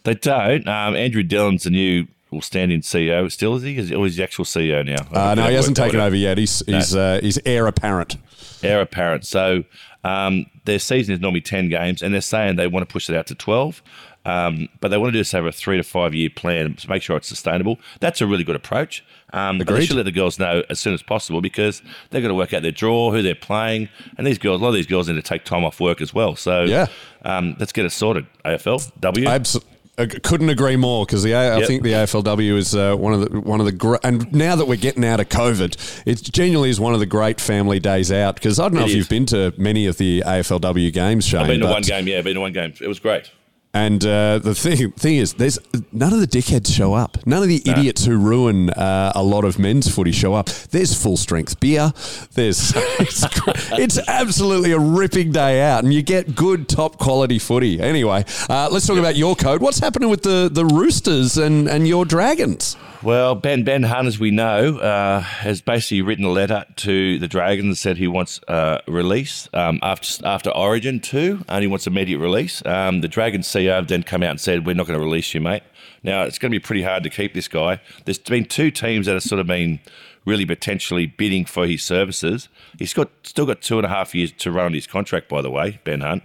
They 0.03 0.15
don't. 0.15 0.67
Um, 0.67 0.95
Andrew 0.95 1.23
Dillon's 1.23 1.63
the 1.63 1.69
new 1.69 2.07
well, 2.31 2.41
stand-in 2.41 2.81
CEO. 2.81 3.31
Still 3.31 3.55
is 3.55 3.63
he? 3.63 3.77
Is- 3.77 3.91
Or 3.91 4.05
is 4.07 4.13
he 4.15 4.17
the 4.17 4.23
actual 4.23 4.45
CEO 4.45 4.85
now? 4.85 5.05
Uh, 5.11 5.35
no, 5.35 5.47
he 5.47 5.55
hasn't 5.55 5.77
taken 5.77 5.99
over. 5.99 6.15
yet. 6.15 6.37
He's 6.37 6.63
he's 6.65 6.95
uh, 6.95 7.19
he's 7.21 7.39
heir 7.45 7.67
apparent. 7.67 8.17
heir 8.63 8.81
apparent. 8.81 9.25
So 9.25 9.63
um, 10.03 10.47
their 10.65 10.79
season 10.79 11.13
is 11.13 11.21
normally 11.21 11.41
10 11.41 11.69
games, 11.69 12.01
and 12.01 12.13
they're 12.13 12.21
saying 12.21 12.55
they 12.55 12.67
want 12.67 12.87
to 12.87 12.91
push 12.91 13.09
it 13.09 13.15
out 13.15 13.27
to 13.27 13.35
12. 13.35 13.81
Um, 14.25 14.69
but 14.79 14.87
they 14.89 14.97
want 14.97 15.09
to 15.09 15.11
do 15.13 15.17
this 15.19 15.33
over 15.33 15.49
a 15.49 15.51
three 15.51 15.77
to 15.77 15.83
five 15.83 16.13
year 16.15 16.29
plan 16.29 16.75
to 16.75 16.89
make 16.89 17.01
sure 17.01 17.17
it's 17.17 17.27
sustainable. 17.27 17.77
That's 17.99 18.21
a 18.21 18.27
really 18.27 18.43
good 18.43 18.55
approach. 18.55 19.03
Um, 19.33 19.57
but 19.57 19.67
they 19.67 19.85
should 19.85 19.95
let 19.97 20.05
the 20.05 20.11
girls 20.11 20.37
know 20.39 20.63
as 20.69 20.79
soon 20.79 20.93
as 20.93 21.01
possible 21.01 21.41
because 21.41 21.81
they've 22.11 22.21
got 22.21 22.27
to 22.29 22.35
work 22.35 22.53
out 22.53 22.61
their 22.61 22.71
draw, 22.71 23.11
who 23.11 23.21
they're 23.23 23.33
playing, 23.35 23.89
and 24.17 24.25
these 24.27 24.37
girls, 24.37 24.61
a 24.61 24.63
lot 24.63 24.69
of 24.69 24.75
these 24.75 24.85
girls 24.87 25.07
need 25.09 25.15
to 25.15 25.21
take 25.23 25.43
time 25.43 25.65
off 25.65 25.79
work 25.79 26.01
as 26.01 26.13
well. 26.13 26.35
So 26.35 26.63
Yeah. 26.63 26.85
um, 27.25 27.55
let's 27.59 27.71
get 27.73 27.83
it 27.85 27.89
sorted. 27.89 28.27
AFL, 28.45 28.91
W. 28.99 29.27
Abs- 29.27 29.59
I 29.97 30.05
couldn't 30.07 30.49
agree 30.49 30.75
more 30.75 31.05
because 31.05 31.21
the 31.21 31.35
I 31.35 31.59
Yep. 31.59 31.67
think 31.67 31.83
the 31.83 31.93
AFLW 31.93 32.57
is 32.57 32.73
uh, 32.73 32.95
one 32.95 33.13
of 33.13 33.29
the 33.29 33.39
one 33.41 33.59
of 33.59 33.67
the 33.67 33.71
gr- 33.71 33.97
and 34.03 34.31
now 34.33 34.55
that 34.55 34.65
we're 34.67 34.75
getting 34.75 35.05
out 35.05 35.19
of 35.19 35.29
COVID, 35.29 35.75
it 36.07 36.23
genuinely 36.31 36.69
is 36.71 36.79
one 36.79 36.93
of 36.95 36.99
the 36.99 37.05
great 37.05 37.39
family 37.41 37.79
days 37.79 38.11
out. 38.11 38.33
Because 38.35 38.59
I 38.59 38.63
don't 38.63 38.73
know 38.75 38.81
It 38.81 38.85
if 38.85 38.89
is. 38.89 38.95
you've 38.95 39.09
been 39.09 39.25
to 39.27 39.53
many 39.57 39.85
of 39.85 39.97
the 39.99 40.23
AFLW 40.25 40.91
games, 40.91 41.27
Shane. 41.27 41.41
I've 41.41 41.47
been 41.47 41.59
to 41.59 41.67
one 41.67 41.83
game, 41.83 42.07
yeah, 42.07 42.21
been 42.21 42.33
to 42.35 42.41
one 42.41 42.53
game. 42.53 42.73
It 42.81 42.87
was 42.87 42.97
great. 42.99 43.29
And 43.75 44.05
uh, 44.05 44.37
the 44.37 44.53
thing 44.53 44.91
thing 44.91 45.17
is, 45.17 45.33
there's 45.33 45.57
none 45.91 46.13
of 46.13 46.19
the 46.19 46.27
dickheads 46.27 46.71
show 46.71 46.93
up. 46.93 47.17
None 47.25 47.41
of 47.41 47.49
the 47.49 47.63
idiots 47.65 48.05
who 48.05 48.17
ruin 48.17 48.69
uh, 48.69 49.13
a 49.15 49.23
lot 49.23 49.45
of 49.45 49.57
men's 49.57 49.93
footy 49.93 50.11
show 50.11 50.35
up. 50.35 50.47
There's 50.47 50.93
full 50.93 51.17
strength 51.17 51.59
beer. 51.59 51.91
There's 52.33 52.71
it's, 52.75 53.25
it's 53.71 53.97
absolutely 54.07 54.73
a 54.73 54.79
ripping 54.79 55.31
day 55.31 55.61
out, 55.61 55.83
and 55.83 55.91
you 55.91 56.03
get 56.03 56.35
good 56.35 56.69
top 56.69 56.99
quality 56.99 57.39
footy. 57.39 57.79
Anyway, 57.79 58.25
uh, 58.47 58.69
let's 58.71 58.85
talk 58.85 58.99
about 58.99 59.15
your 59.15 59.35
code. 59.35 59.59
What's 59.61 59.79
happening 59.79 60.09
with 60.09 60.21
the 60.21 60.49
the 60.51 60.65
Roosters 60.65 61.37
and 61.37 61.67
and 61.67 61.87
your 61.87 62.05
Dragons? 62.05 62.77
Well, 63.03 63.35
Ben 63.35 63.65
Ben 63.65 63.83
Hunt, 63.83 64.07
as 64.07 64.17
we 64.17 64.31
know, 64.31 64.77
uh, 64.77 65.19
has 65.19 65.59
basically 65.59 66.01
written 66.01 66.23
a 66.23 66.29
letter 66.29 66.63
to 66.77 67.19
the 67.19 67.27
Dragons 67.27 67.65
and 67.65 67.77
said 67.77 67.97
he 67.97 68.07
wants 68.07 68.39
uh, 68.47 68.79
release 68.87 69.49
um, 69.53 69.79
after 69.81 70.25
after 70.25 70.49
Origin 70.51 71.01
too, 71.01 71.43
and 71.49 71.61
he 71.61 71.67
wants 71.67 71.85
immediate 71.85 72.19
release. 72.19 72.65
Um, 72.65 73.01
the 73.01 73.09
Dragons 73.09 73.45
CEO 73.45 73.75
have 73.75 73.89
then 73.89 74.03
come 74.03 74.23
out 74.23 74.29
and 74.29 74.39
said 74.39 74.65
we're 74.65 74.73
not 74.73 74.87
going 74.87 74.97
to 74.97 75.03
release 75.03 75.33
you, 75.33 75.41
mate. 75.41 75.63
Now 76.01 76.23
it's 76.23 76.39
going 76.39 76.49
to 76.49 76.57
be 76.57 76.63
pretty 76.63 76.83
hard 76.83 77.03
to 77.03 77.09
keep 77.09 77.33
this 77.33 77.49
guy. 77.49 77.81
There's 78.05 78.19
been 78.19 78.45
two 78.45 78.71
teams 78.71 79.07
that 79.07 79.13
have 79.13 79.23
sort 79.23 79.41
of 79.41 79.47
been 79.47 79.81
really 80.23 80.45
potentially 80.45 81.05
bidding 81.05 81.43
for 81.43 81.67
his 81.67 81.83
services. 81.83 82.47
He's 82.79 82.93
got 82.93 83.09
still 83.23 83.45
got 83.45 83.61
two 83.61 83.79
and 83.79 83.85
a 83.85 83.89
half 83.89 84.15
years 84.15 84.31
to 84.31 84.49
run 84.49 84.67
on 84.67 84.73
his 84.73 84.87
contract, 84.87 85.27
by 85.27 85.41
the 85.41 85.51
way, 85.51 85.81
Ben 85.83 85.99
Hunt. 85.99 86.23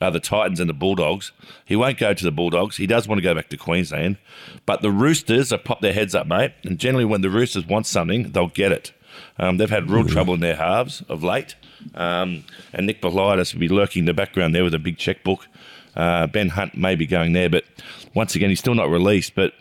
Are 0.00 0.10
the 0.10 0.20
Titans 0.20 0.58
and 0.58 0.68
the 0.68 0.74
Bulldogs. 0.74 1.32
He 1.64 1.76
won't 1.76 1.98
go 1.98 2.12
to 2.14 2.24
the 2.24 2.32
Bulldogs. 2.32 2.76
He 2.76 2.86
does 2.86 3.06
want 3.06 3.18
to 3.18 3.22
go 3.22 3.34
back 3.34 3.48
to 3.50 3.56
Queensland. 3.56 4.18
But 4.66 4.82
the 4.82 4.90
Roosters 4.90 5.50
have 5.50 5.64
popped 5.64 5.82
their 5.82 5.92
heads 5.92 6.14
up, 6.14 6.26
mate. 6.26 6.52
And 6.64 6.78
generally, 6.78 7.04
when 7.04 7.20
the 7.20 7.30
Roosters 7.30 7.66
want 7.66 7.86
something, 7.86 8.32
they'll 8.32 8.48
get 8.48 8.72
it. 8.72 8.92
Um, 9.38 9.58
they've 9.58 9.70
had 9.70 9.90
real 9.90 10.06
trouble 10.06 10.34
in 10.34 10.40
their 10.40 10.56
halves 10.56 11.02
of 11.08 11.22
late. 11.22 11.54
Um, 11.94 12.44
and 12.72 12.86
Nick 12.86 13.02
Politis 13.02 13.52
will 13.52 13.60
be 13.60 13.68
lurking 13.68 14.00
in 14.00 14.06
the 14.06 14.14
background 14.14 14.54
there 14.54 14.64
with 14.64 14.74
a 14.74 14.78
big 14.78 14.98
checkbook. 14.98 15.46
Uh, 15.94 16.26
ben 16.26 16.48
Hunt 16.48 16.76
may 16.76 16.94
be 16.94 17.06
going 17.06 17.32
there, 17.32 17.50
but 17.50 17.64
once 18.14 18.34
again, 18.34 18.48
he's 18.48 18.60
still 18.60 18.74
not 18.74 18.88
released. 18.88 19.34
But 19.34 19.52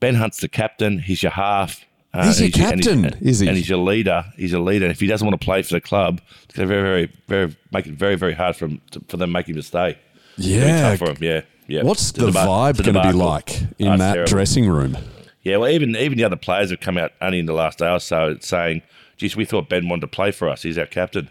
Ben 0.00 0.14
Hunt's 0.14 0.40
the 0.40 0.48
captain. 0.48 1.00
He's 1.00 1.22
your 1.22 1.32
half. 1.32 1.84
Uh, 2.14 2.26
He's 2.26 2.38
your 2.40 2.46
and 2.46 2.80
captain, 2.82 3.04
is 3.20 3.40
he? 3.40 3.48
And 3.48 3.56
he's 3.56 3.68
your 3.68 3.78
leader. 3.78 4.24
He's 4.36 4.52
a 4.52 4.58
leader. 4.60 4.84
And 4.86 4.92
if 4.92 5.00
he 5.00 5.06
doesn't 5.08 5.26
want 5.26 5.40
to 5.40 5.44
play 5.44 5.62
for 5.62 5.74
the 5.74 5.80
club, 5.80 6.20
it's 6.44 6.54
going 6.54 6.68
to 6.68 6.72
very, 6.74 6.82
very, 6.82 7.12
very 7.26 7.56
make 7.72 7.86
it 7.86 7.94
very, 7.94 8.14
very 8.14 8.34
hard 8.34 8.54
for 8.56 8.66
him 8.66 8.80
to, 8.92 9.00
for 9.08 9.16
them 9.16 9.28
to 9.30 9.32
make 9.32 9.48
him 9.48 9.56
to 9.56 9.62
stay. 9.62 9.98
It's 10.38 10.46
gonna 10.46 10.60
be 10.60 10.66
Yeah. 10.66 10.90
tough 10.90 10.98
for 10.98 11.10
him. 11.10 11.16
Yeah, 11.20 11.40
yeah. 11.66 11.82
What's 11.82 12.12
the 12.12 12.26
deba- 12.30 12.46
vibe 12.46 12.82
going 12.84 12.94
to 12.94 13.02
be 13.02 13.12
like 13.12 13.60
in 13.80 13.88
Oh, 13.88 13.96
that 13.96 14.12
terrible. 14.14 14.30
dressing 14.30 14.68
room? 14.68 14.96
Yeah, 15.42 15.56
well, 15.58 15.68
even 15.70 15.94
even 15.96 16.16
the 16.18 16.24
other 16.24 16.36
players 16.36 16.70
have 16.70 16.80
come 16.80 16.96
out 16.98 17.12
only 17.20 17.38
in 17.40 17.46
the 17.46 17.52
last 17.52 17.78
day 17.78 17.90
or 17.90 17.98
so 18.00 18.36
saying, 18.40 18.82
"Geez, 19.16 19.36
we 19.36 19.44
thought 19.44 19.68
Ben 19.68 19.88
wanted 19.88 20.02
to 20.02 20.06
play 20.06 20.30
for 20.30 20.48
us. 20.48 20.62
He's 20.62 20.78
our 20.78 20.86
captain." 20.86 21.28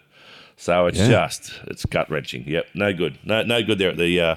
So 0.56 0.86
it's 0.86 1.00
Yeah. 1.00 1.08
just 1.10 1.52
it's 1.68 1.86
gut 1.86 2.10
wrenching. 2.12 2.44
Yep, 2.48 2.68
no 2.76 2.94
good, 2.94 3.18
no 3.26 3.42
no 3.44 3.64
good 3.64 3.80
there 3.80 3.90
at 3.90 3.98
the 3.98 4.20
uh, 4.22 4.36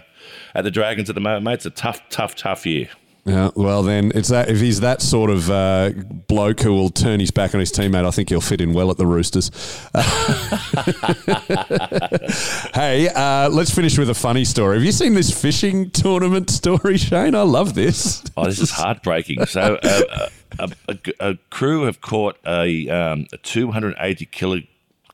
at 0.54 0.64
the 0.64 0.70
Dragons 0.70 1.08
at 1.10 1.14
the 1.14 1.20
moment, 1.20 1.44
mate. 1.44 1.54
It's 1.54 1.66
a 1.66 1.70
tough, 1.70 2.00
tough, 2.08 2.34
tough 2.36 2.64
year. 2.66 2.88
Yeah, 3.26 3.50
well 3.56 3.82
then, 3.82 4.12
it's 4.14 4.28
that 4.28 4.48
if 4.48 4.60
he's 4.60 4.78
that 4.80 5.02
sort 5.02 5.30
of 5.30 5.50
uh, 5.50 5.90
bloke 6.28 6.60
who 6.60 6.72
will 6.72 6.90
turn 6.90 7.18
his 7.18 7.32
back 7.32 7.54
on 7.54 7.60
his 7.60 7.72
teammate, 7.72 8.06
I 8.06 8.12
think 8.12 8.28
he'll 8.28 8.40
fit 8.40 8.60
in 8.60 8.72
well 8.72 8.88
at 8.88 8.98
the 8.98 9.06
Roosters. 9.06 9.50
hey, 12.72 13.08
uh, 13.08 13.50
let's 13.50 13.74
finish 13.74 13.98
with 13.98 14.10
a 14.10 14.14
funny 14.14 14.44
story. 14.44 14.76
Have 14.76 14.84
you 14.84 14.92
seen 14.92 15.14
this 15.14 15.32
fishing 15.32 15.90
tournament 15.90 16.50
story, 16.50 16.98
Shane? 16.98 17.34
I 17.34 17.42
love 17.42 17.74
this. 17.74 18.22
Oh, 18.36 18.44
this 18.44 18.60
is 18.60 18.70
heartbreaking. 18.70 19.44
So, 19.46 19.80
uh, 19.82 20.28
a, 20.60 20.70
a, 20.88 20.98
a 21.18 21.34
crew 21.50 21.82
have 21.82 22.00
caught 22.00 22.36
a, 22.46 22.88
um, 22.88 23.26
a 23.32 23.38
280 23.38 24.24
kilo, 24.26 24.60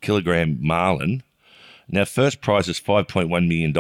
kilogram 0.03 0.59
marlin. 0.61 1.23
Now, 1.89 2.05
first 2.05 2.43
prize 2.43 2.69
is 2.69 2.79
$5.1 2.79 3.31
million. 3.49 3.73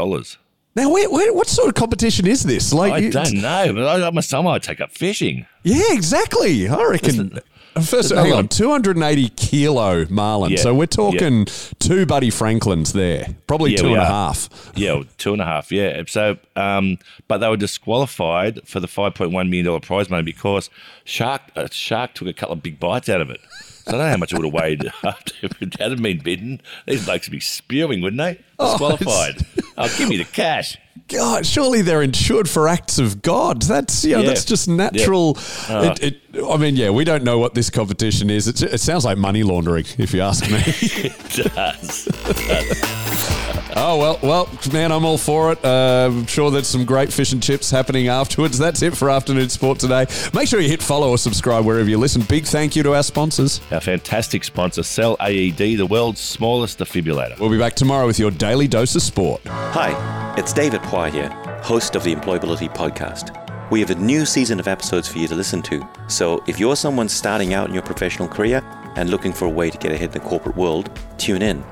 Now, 0.75 0.91
where, 0.91 1.11
where, 1.11 1.33
what 1.35 1.49
sort 1.49 1.69
of 1.69 1.75
competition 1.75 2.27
is 2.27 2.45
this? 2.45 2.73
Like, 2.73 2.93
I 2.95 2.99
you- 2.99 3.11
don't 3.13 3.35
know, 3.35 3.73
but 3.75 4.03
I, 4.03 4.09
a 4.19 4.23
summer 4.23 4.51
I 4.51 4.59
take 4.59 4.81
up 4.81 4.93
fishing. 4.93 5.47
Yeah, 5.63 5.83
exactly. 5.91 6.67
I 6.69 6.83
reckon. 6.85 7.39
First, 7.75 7.91
there's 7.91 8.13
no 8.13 8.23
hang 8.23 8.33
on, 8.33 8.37
one- 8.37 8.49
280 8.49 9.29
kilo 9.31 10.07
marlin. 10.11 10.53
Yeah, 10.53 10.59
so 10.59 10.75
we're 10.75 10.83
yeah. 10.85 10.87
talking 10.87 11.47
two 11.79 12.05
Buddy 12.05 12.31
Franklins 12.31 12.93
there, 12.93 13.29
probably 13.47 13.73
Yeah, 13.73 13.79
two 13.79 13.89
and 13.89 13.97
a 14.03 14.05
half. 14.05 14.73
Yeah, 14.75 15.03
two 15.17 15.33
and 15.33 15.41
a 15.41 15.47
half. 15.47 15.73
Yeah. 15.73 16.03
So, 16.07 16.37
um, 16.55 16.99
but 17.29 17.39
they 17.39 17.49
were 17.49 17.57
disqualified 17.57 18.61
for 18.67 18.79
the 18.81 18.89
five 18.89 19.15
point 19.15 19.33
one 19.33 19.49
million 19.49 19.67
dollar 19.67 19.81
prize 19.81 20.11
money 20.11 20.23
because 20.23 20.69
shark 21.05 21.43
a 21.57 21.71
shark 21.73 22.13
took 22.15 22.29
a 22.29 22.35
couple 22.35 22.53
of 22.55 22.63
big 22.63 22.79
bites 22.79 23.09
out 23.09 23.23
of 23.23 23.31
it. 23.31 23.41
So 23.85 23.89
I 23.89 23.91
don't 23.93 24.01
know 24.01 24.11
how 24.11 24.17
much 24.19 24.33
it 24.33 24.37
would 24.39 24.45
have 24.45 24.55
weighed 24.55 24.93
after 25.05 25.35
it 25.61 25.81
hadn't 25.81 26.03
been 26.03 26.19
bidden. 26.19 26.61
These 26.87 27.07
blokes 27.07 27.27
would 27.27 27.33
be 27.33 27.41
spewing, 27.41 28.03
wouldn't 28.03 28.19
they? 28.21 28.39
Oh, 28.59 28.73
Disqualified. 28.79 29.47
oh, 29.79 29.95
give 29.99 30.09
me 30.09 30.17
the 30.19 30.25
cash. 30.25 30.79
God, 31.09 31.45
surely 31.45 31.83
they're 31.83 32.03
insured 32.03 32.49
for 32.49 32.69
acts 32.69 32.99
of 32.99 33.21
God. 33.23 33.63
That's 33.63 34.05
you 34.05 34.15
know, 34.15 34.21
Yeah. 34.23 34.29
that's 34.29 34.45
just 34.45 34.69
natural. 34.69 35.37
Yeah. 35.69 35.95
It, 36.01 36.03
it, 36.35 36.45
I 36.45 36.57
mean, 36.57 36.77
yeah, 36.77 36.91
we 36.91 37.05
don't 37.05 37.25
know 37.25 37.39
what 37.39 37.55
this 37.55 37.71
competition 37.71 38.31
is. 38.31 38.47
It, 38.49 38.63
it 38.63 38.79
sounds 38.81 39.05
like 39.05 39.19
money 39.19 39.43
laundering, 39.43 39.85
if 39.99 40.15
you 40.15 40.21
ask 40.23 40.49
me. 40.51 40.63
It 40.65 41.45
does. 41.55 42.09
oh 43.77 43.97
well, 43.99 44.19
well, 44.23 44.49
man, 44.73 44.93
I'm 44.93 45.05
all 45.05 45.19
for 45.19 45.53
it. 45.53 45.65
Uh, 45.65 46.09
I'm 46.11 46.27
sure 46.27 46.51
there's 46.51 46.67
some 46.69 46.85
great 46.85 47.13
fish 47.13 47.33
and 47.33 47.43
chips 47.43 47.71
happening 47.71 48.09
afterwards. 48.09 48.59
That's 48.59 48.83
it 48.83 48.97
for 48.97 49.11
afternoon 49.11 49.49
sport 49.49 49.79
today. 49.79 50.07
Make 50.35 50.49
sure 50.49 50.61
you 50.61 50.69
hit 50.69 50.83
follow 50.83 51.11
or 51.11 51.19
subscribe 51.19 51.65
wherever 51.65 51.89
you 51.89 51.99
listen. 51.99 52.23
Big 52.23 52.45
thank 52.45 52.77
you 52.77 52.83
to 52.85 52.95
our 52.95 53.03
sponsors. 53.03 53.61
Our 53.71 53.81
fantastic 53.81 54.45
sponsor, 54.45 54.83
Cell 54.83 55.17
AED, 55.21 55.57
the 55.79 55.87
world's 55.87 56.21
smallest 56.21 56.79
defibrillator. 56.79 57.39
We'll 57.39 57.51
be 57.51 57.59
back 57.59 57.75
tomorrow 57.75 58.07
with 58.07 58.19
your 58.19 58.31
daily 58.43 58.67
dose 58.67 58.97
of 58.97 59.03
sport. 59.03 59.41
Hi, 59.47 60.35
it's 60.37 60.53
David 60.53 60.81
Pwy 60.81 61.13
here, 61.13 61.29
host 61.63 61.95
of 61.95 62.03
the 62.03 62.13
Employability 62.13 62.69
Podcast. 62.75 63.31
We 63.71 63.79
have 63.79 63.91
a 63.91 63.95
new 63.95 64.27
season 64.27 64.59
of 64.59 64.67
episodes 64.67 65.07
for 65.07 65.19
you 65.19 65.29
to 65.29 65.37
listen 65.37 65.63
to, 65.63 65.89
so 66.09 66.43
if 66.49 66.59
you're 66.59 66.75
someone 66.75 67.09
starting 67.09 67.55
out 67.55 67.69
in 67.69 67.73
your 67.73 67.85
professional 67.85 68.27
career 68.27 68.61
and 68.97 69.11
looking 69.11 69.33
for 69.33 69.45
a 69.45 69.49
way 69.49 69.71
to 69.71 69.79
get 69.79 69.93
ahead 69.93 70.09
in 70.09 70.15
the 70.15 70.29
corporate 70.29 70.57
world, 70.57 70.91
tune 71.19 71.41
in. 71.41 71.63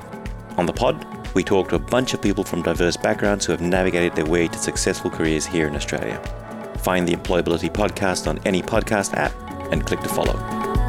On 0.55 0.65
the 0.65 0.71
pod, 0.71 1.05
we 1.35 1.43
talk 1.43 1.67
to 1.67 1.75
a 1.75 1.79
bunch 1.79 2.13
of 2.13 2.21
people 2.21 2.45
from 2.45 2.61
diverse 2.61 2.95
backgrounds 2.95 3.45
who 3.45 3.51
have 3.51 3.59
navigated 3.59 4.15
their 4.15 4.25
way 4.25 4.47
to 4.47 4.57
successful 4.57 5.11
careers 5.11 5.45
here 5.45 5.67
in 5.67 5.75
Australia. 5.75 6.21
Find 6.77 7.05
the 7.05 7.13
Employability 7.13 7.69
Podcast 7.69 8.27
on 8.27 8.39
any 8.45 8.61
podcast 8.61 9.13
app 9.15 9.33
and 9.73 9.85
click 9.85 9.99
to 9.99 10.07
follow. 10.07 10.80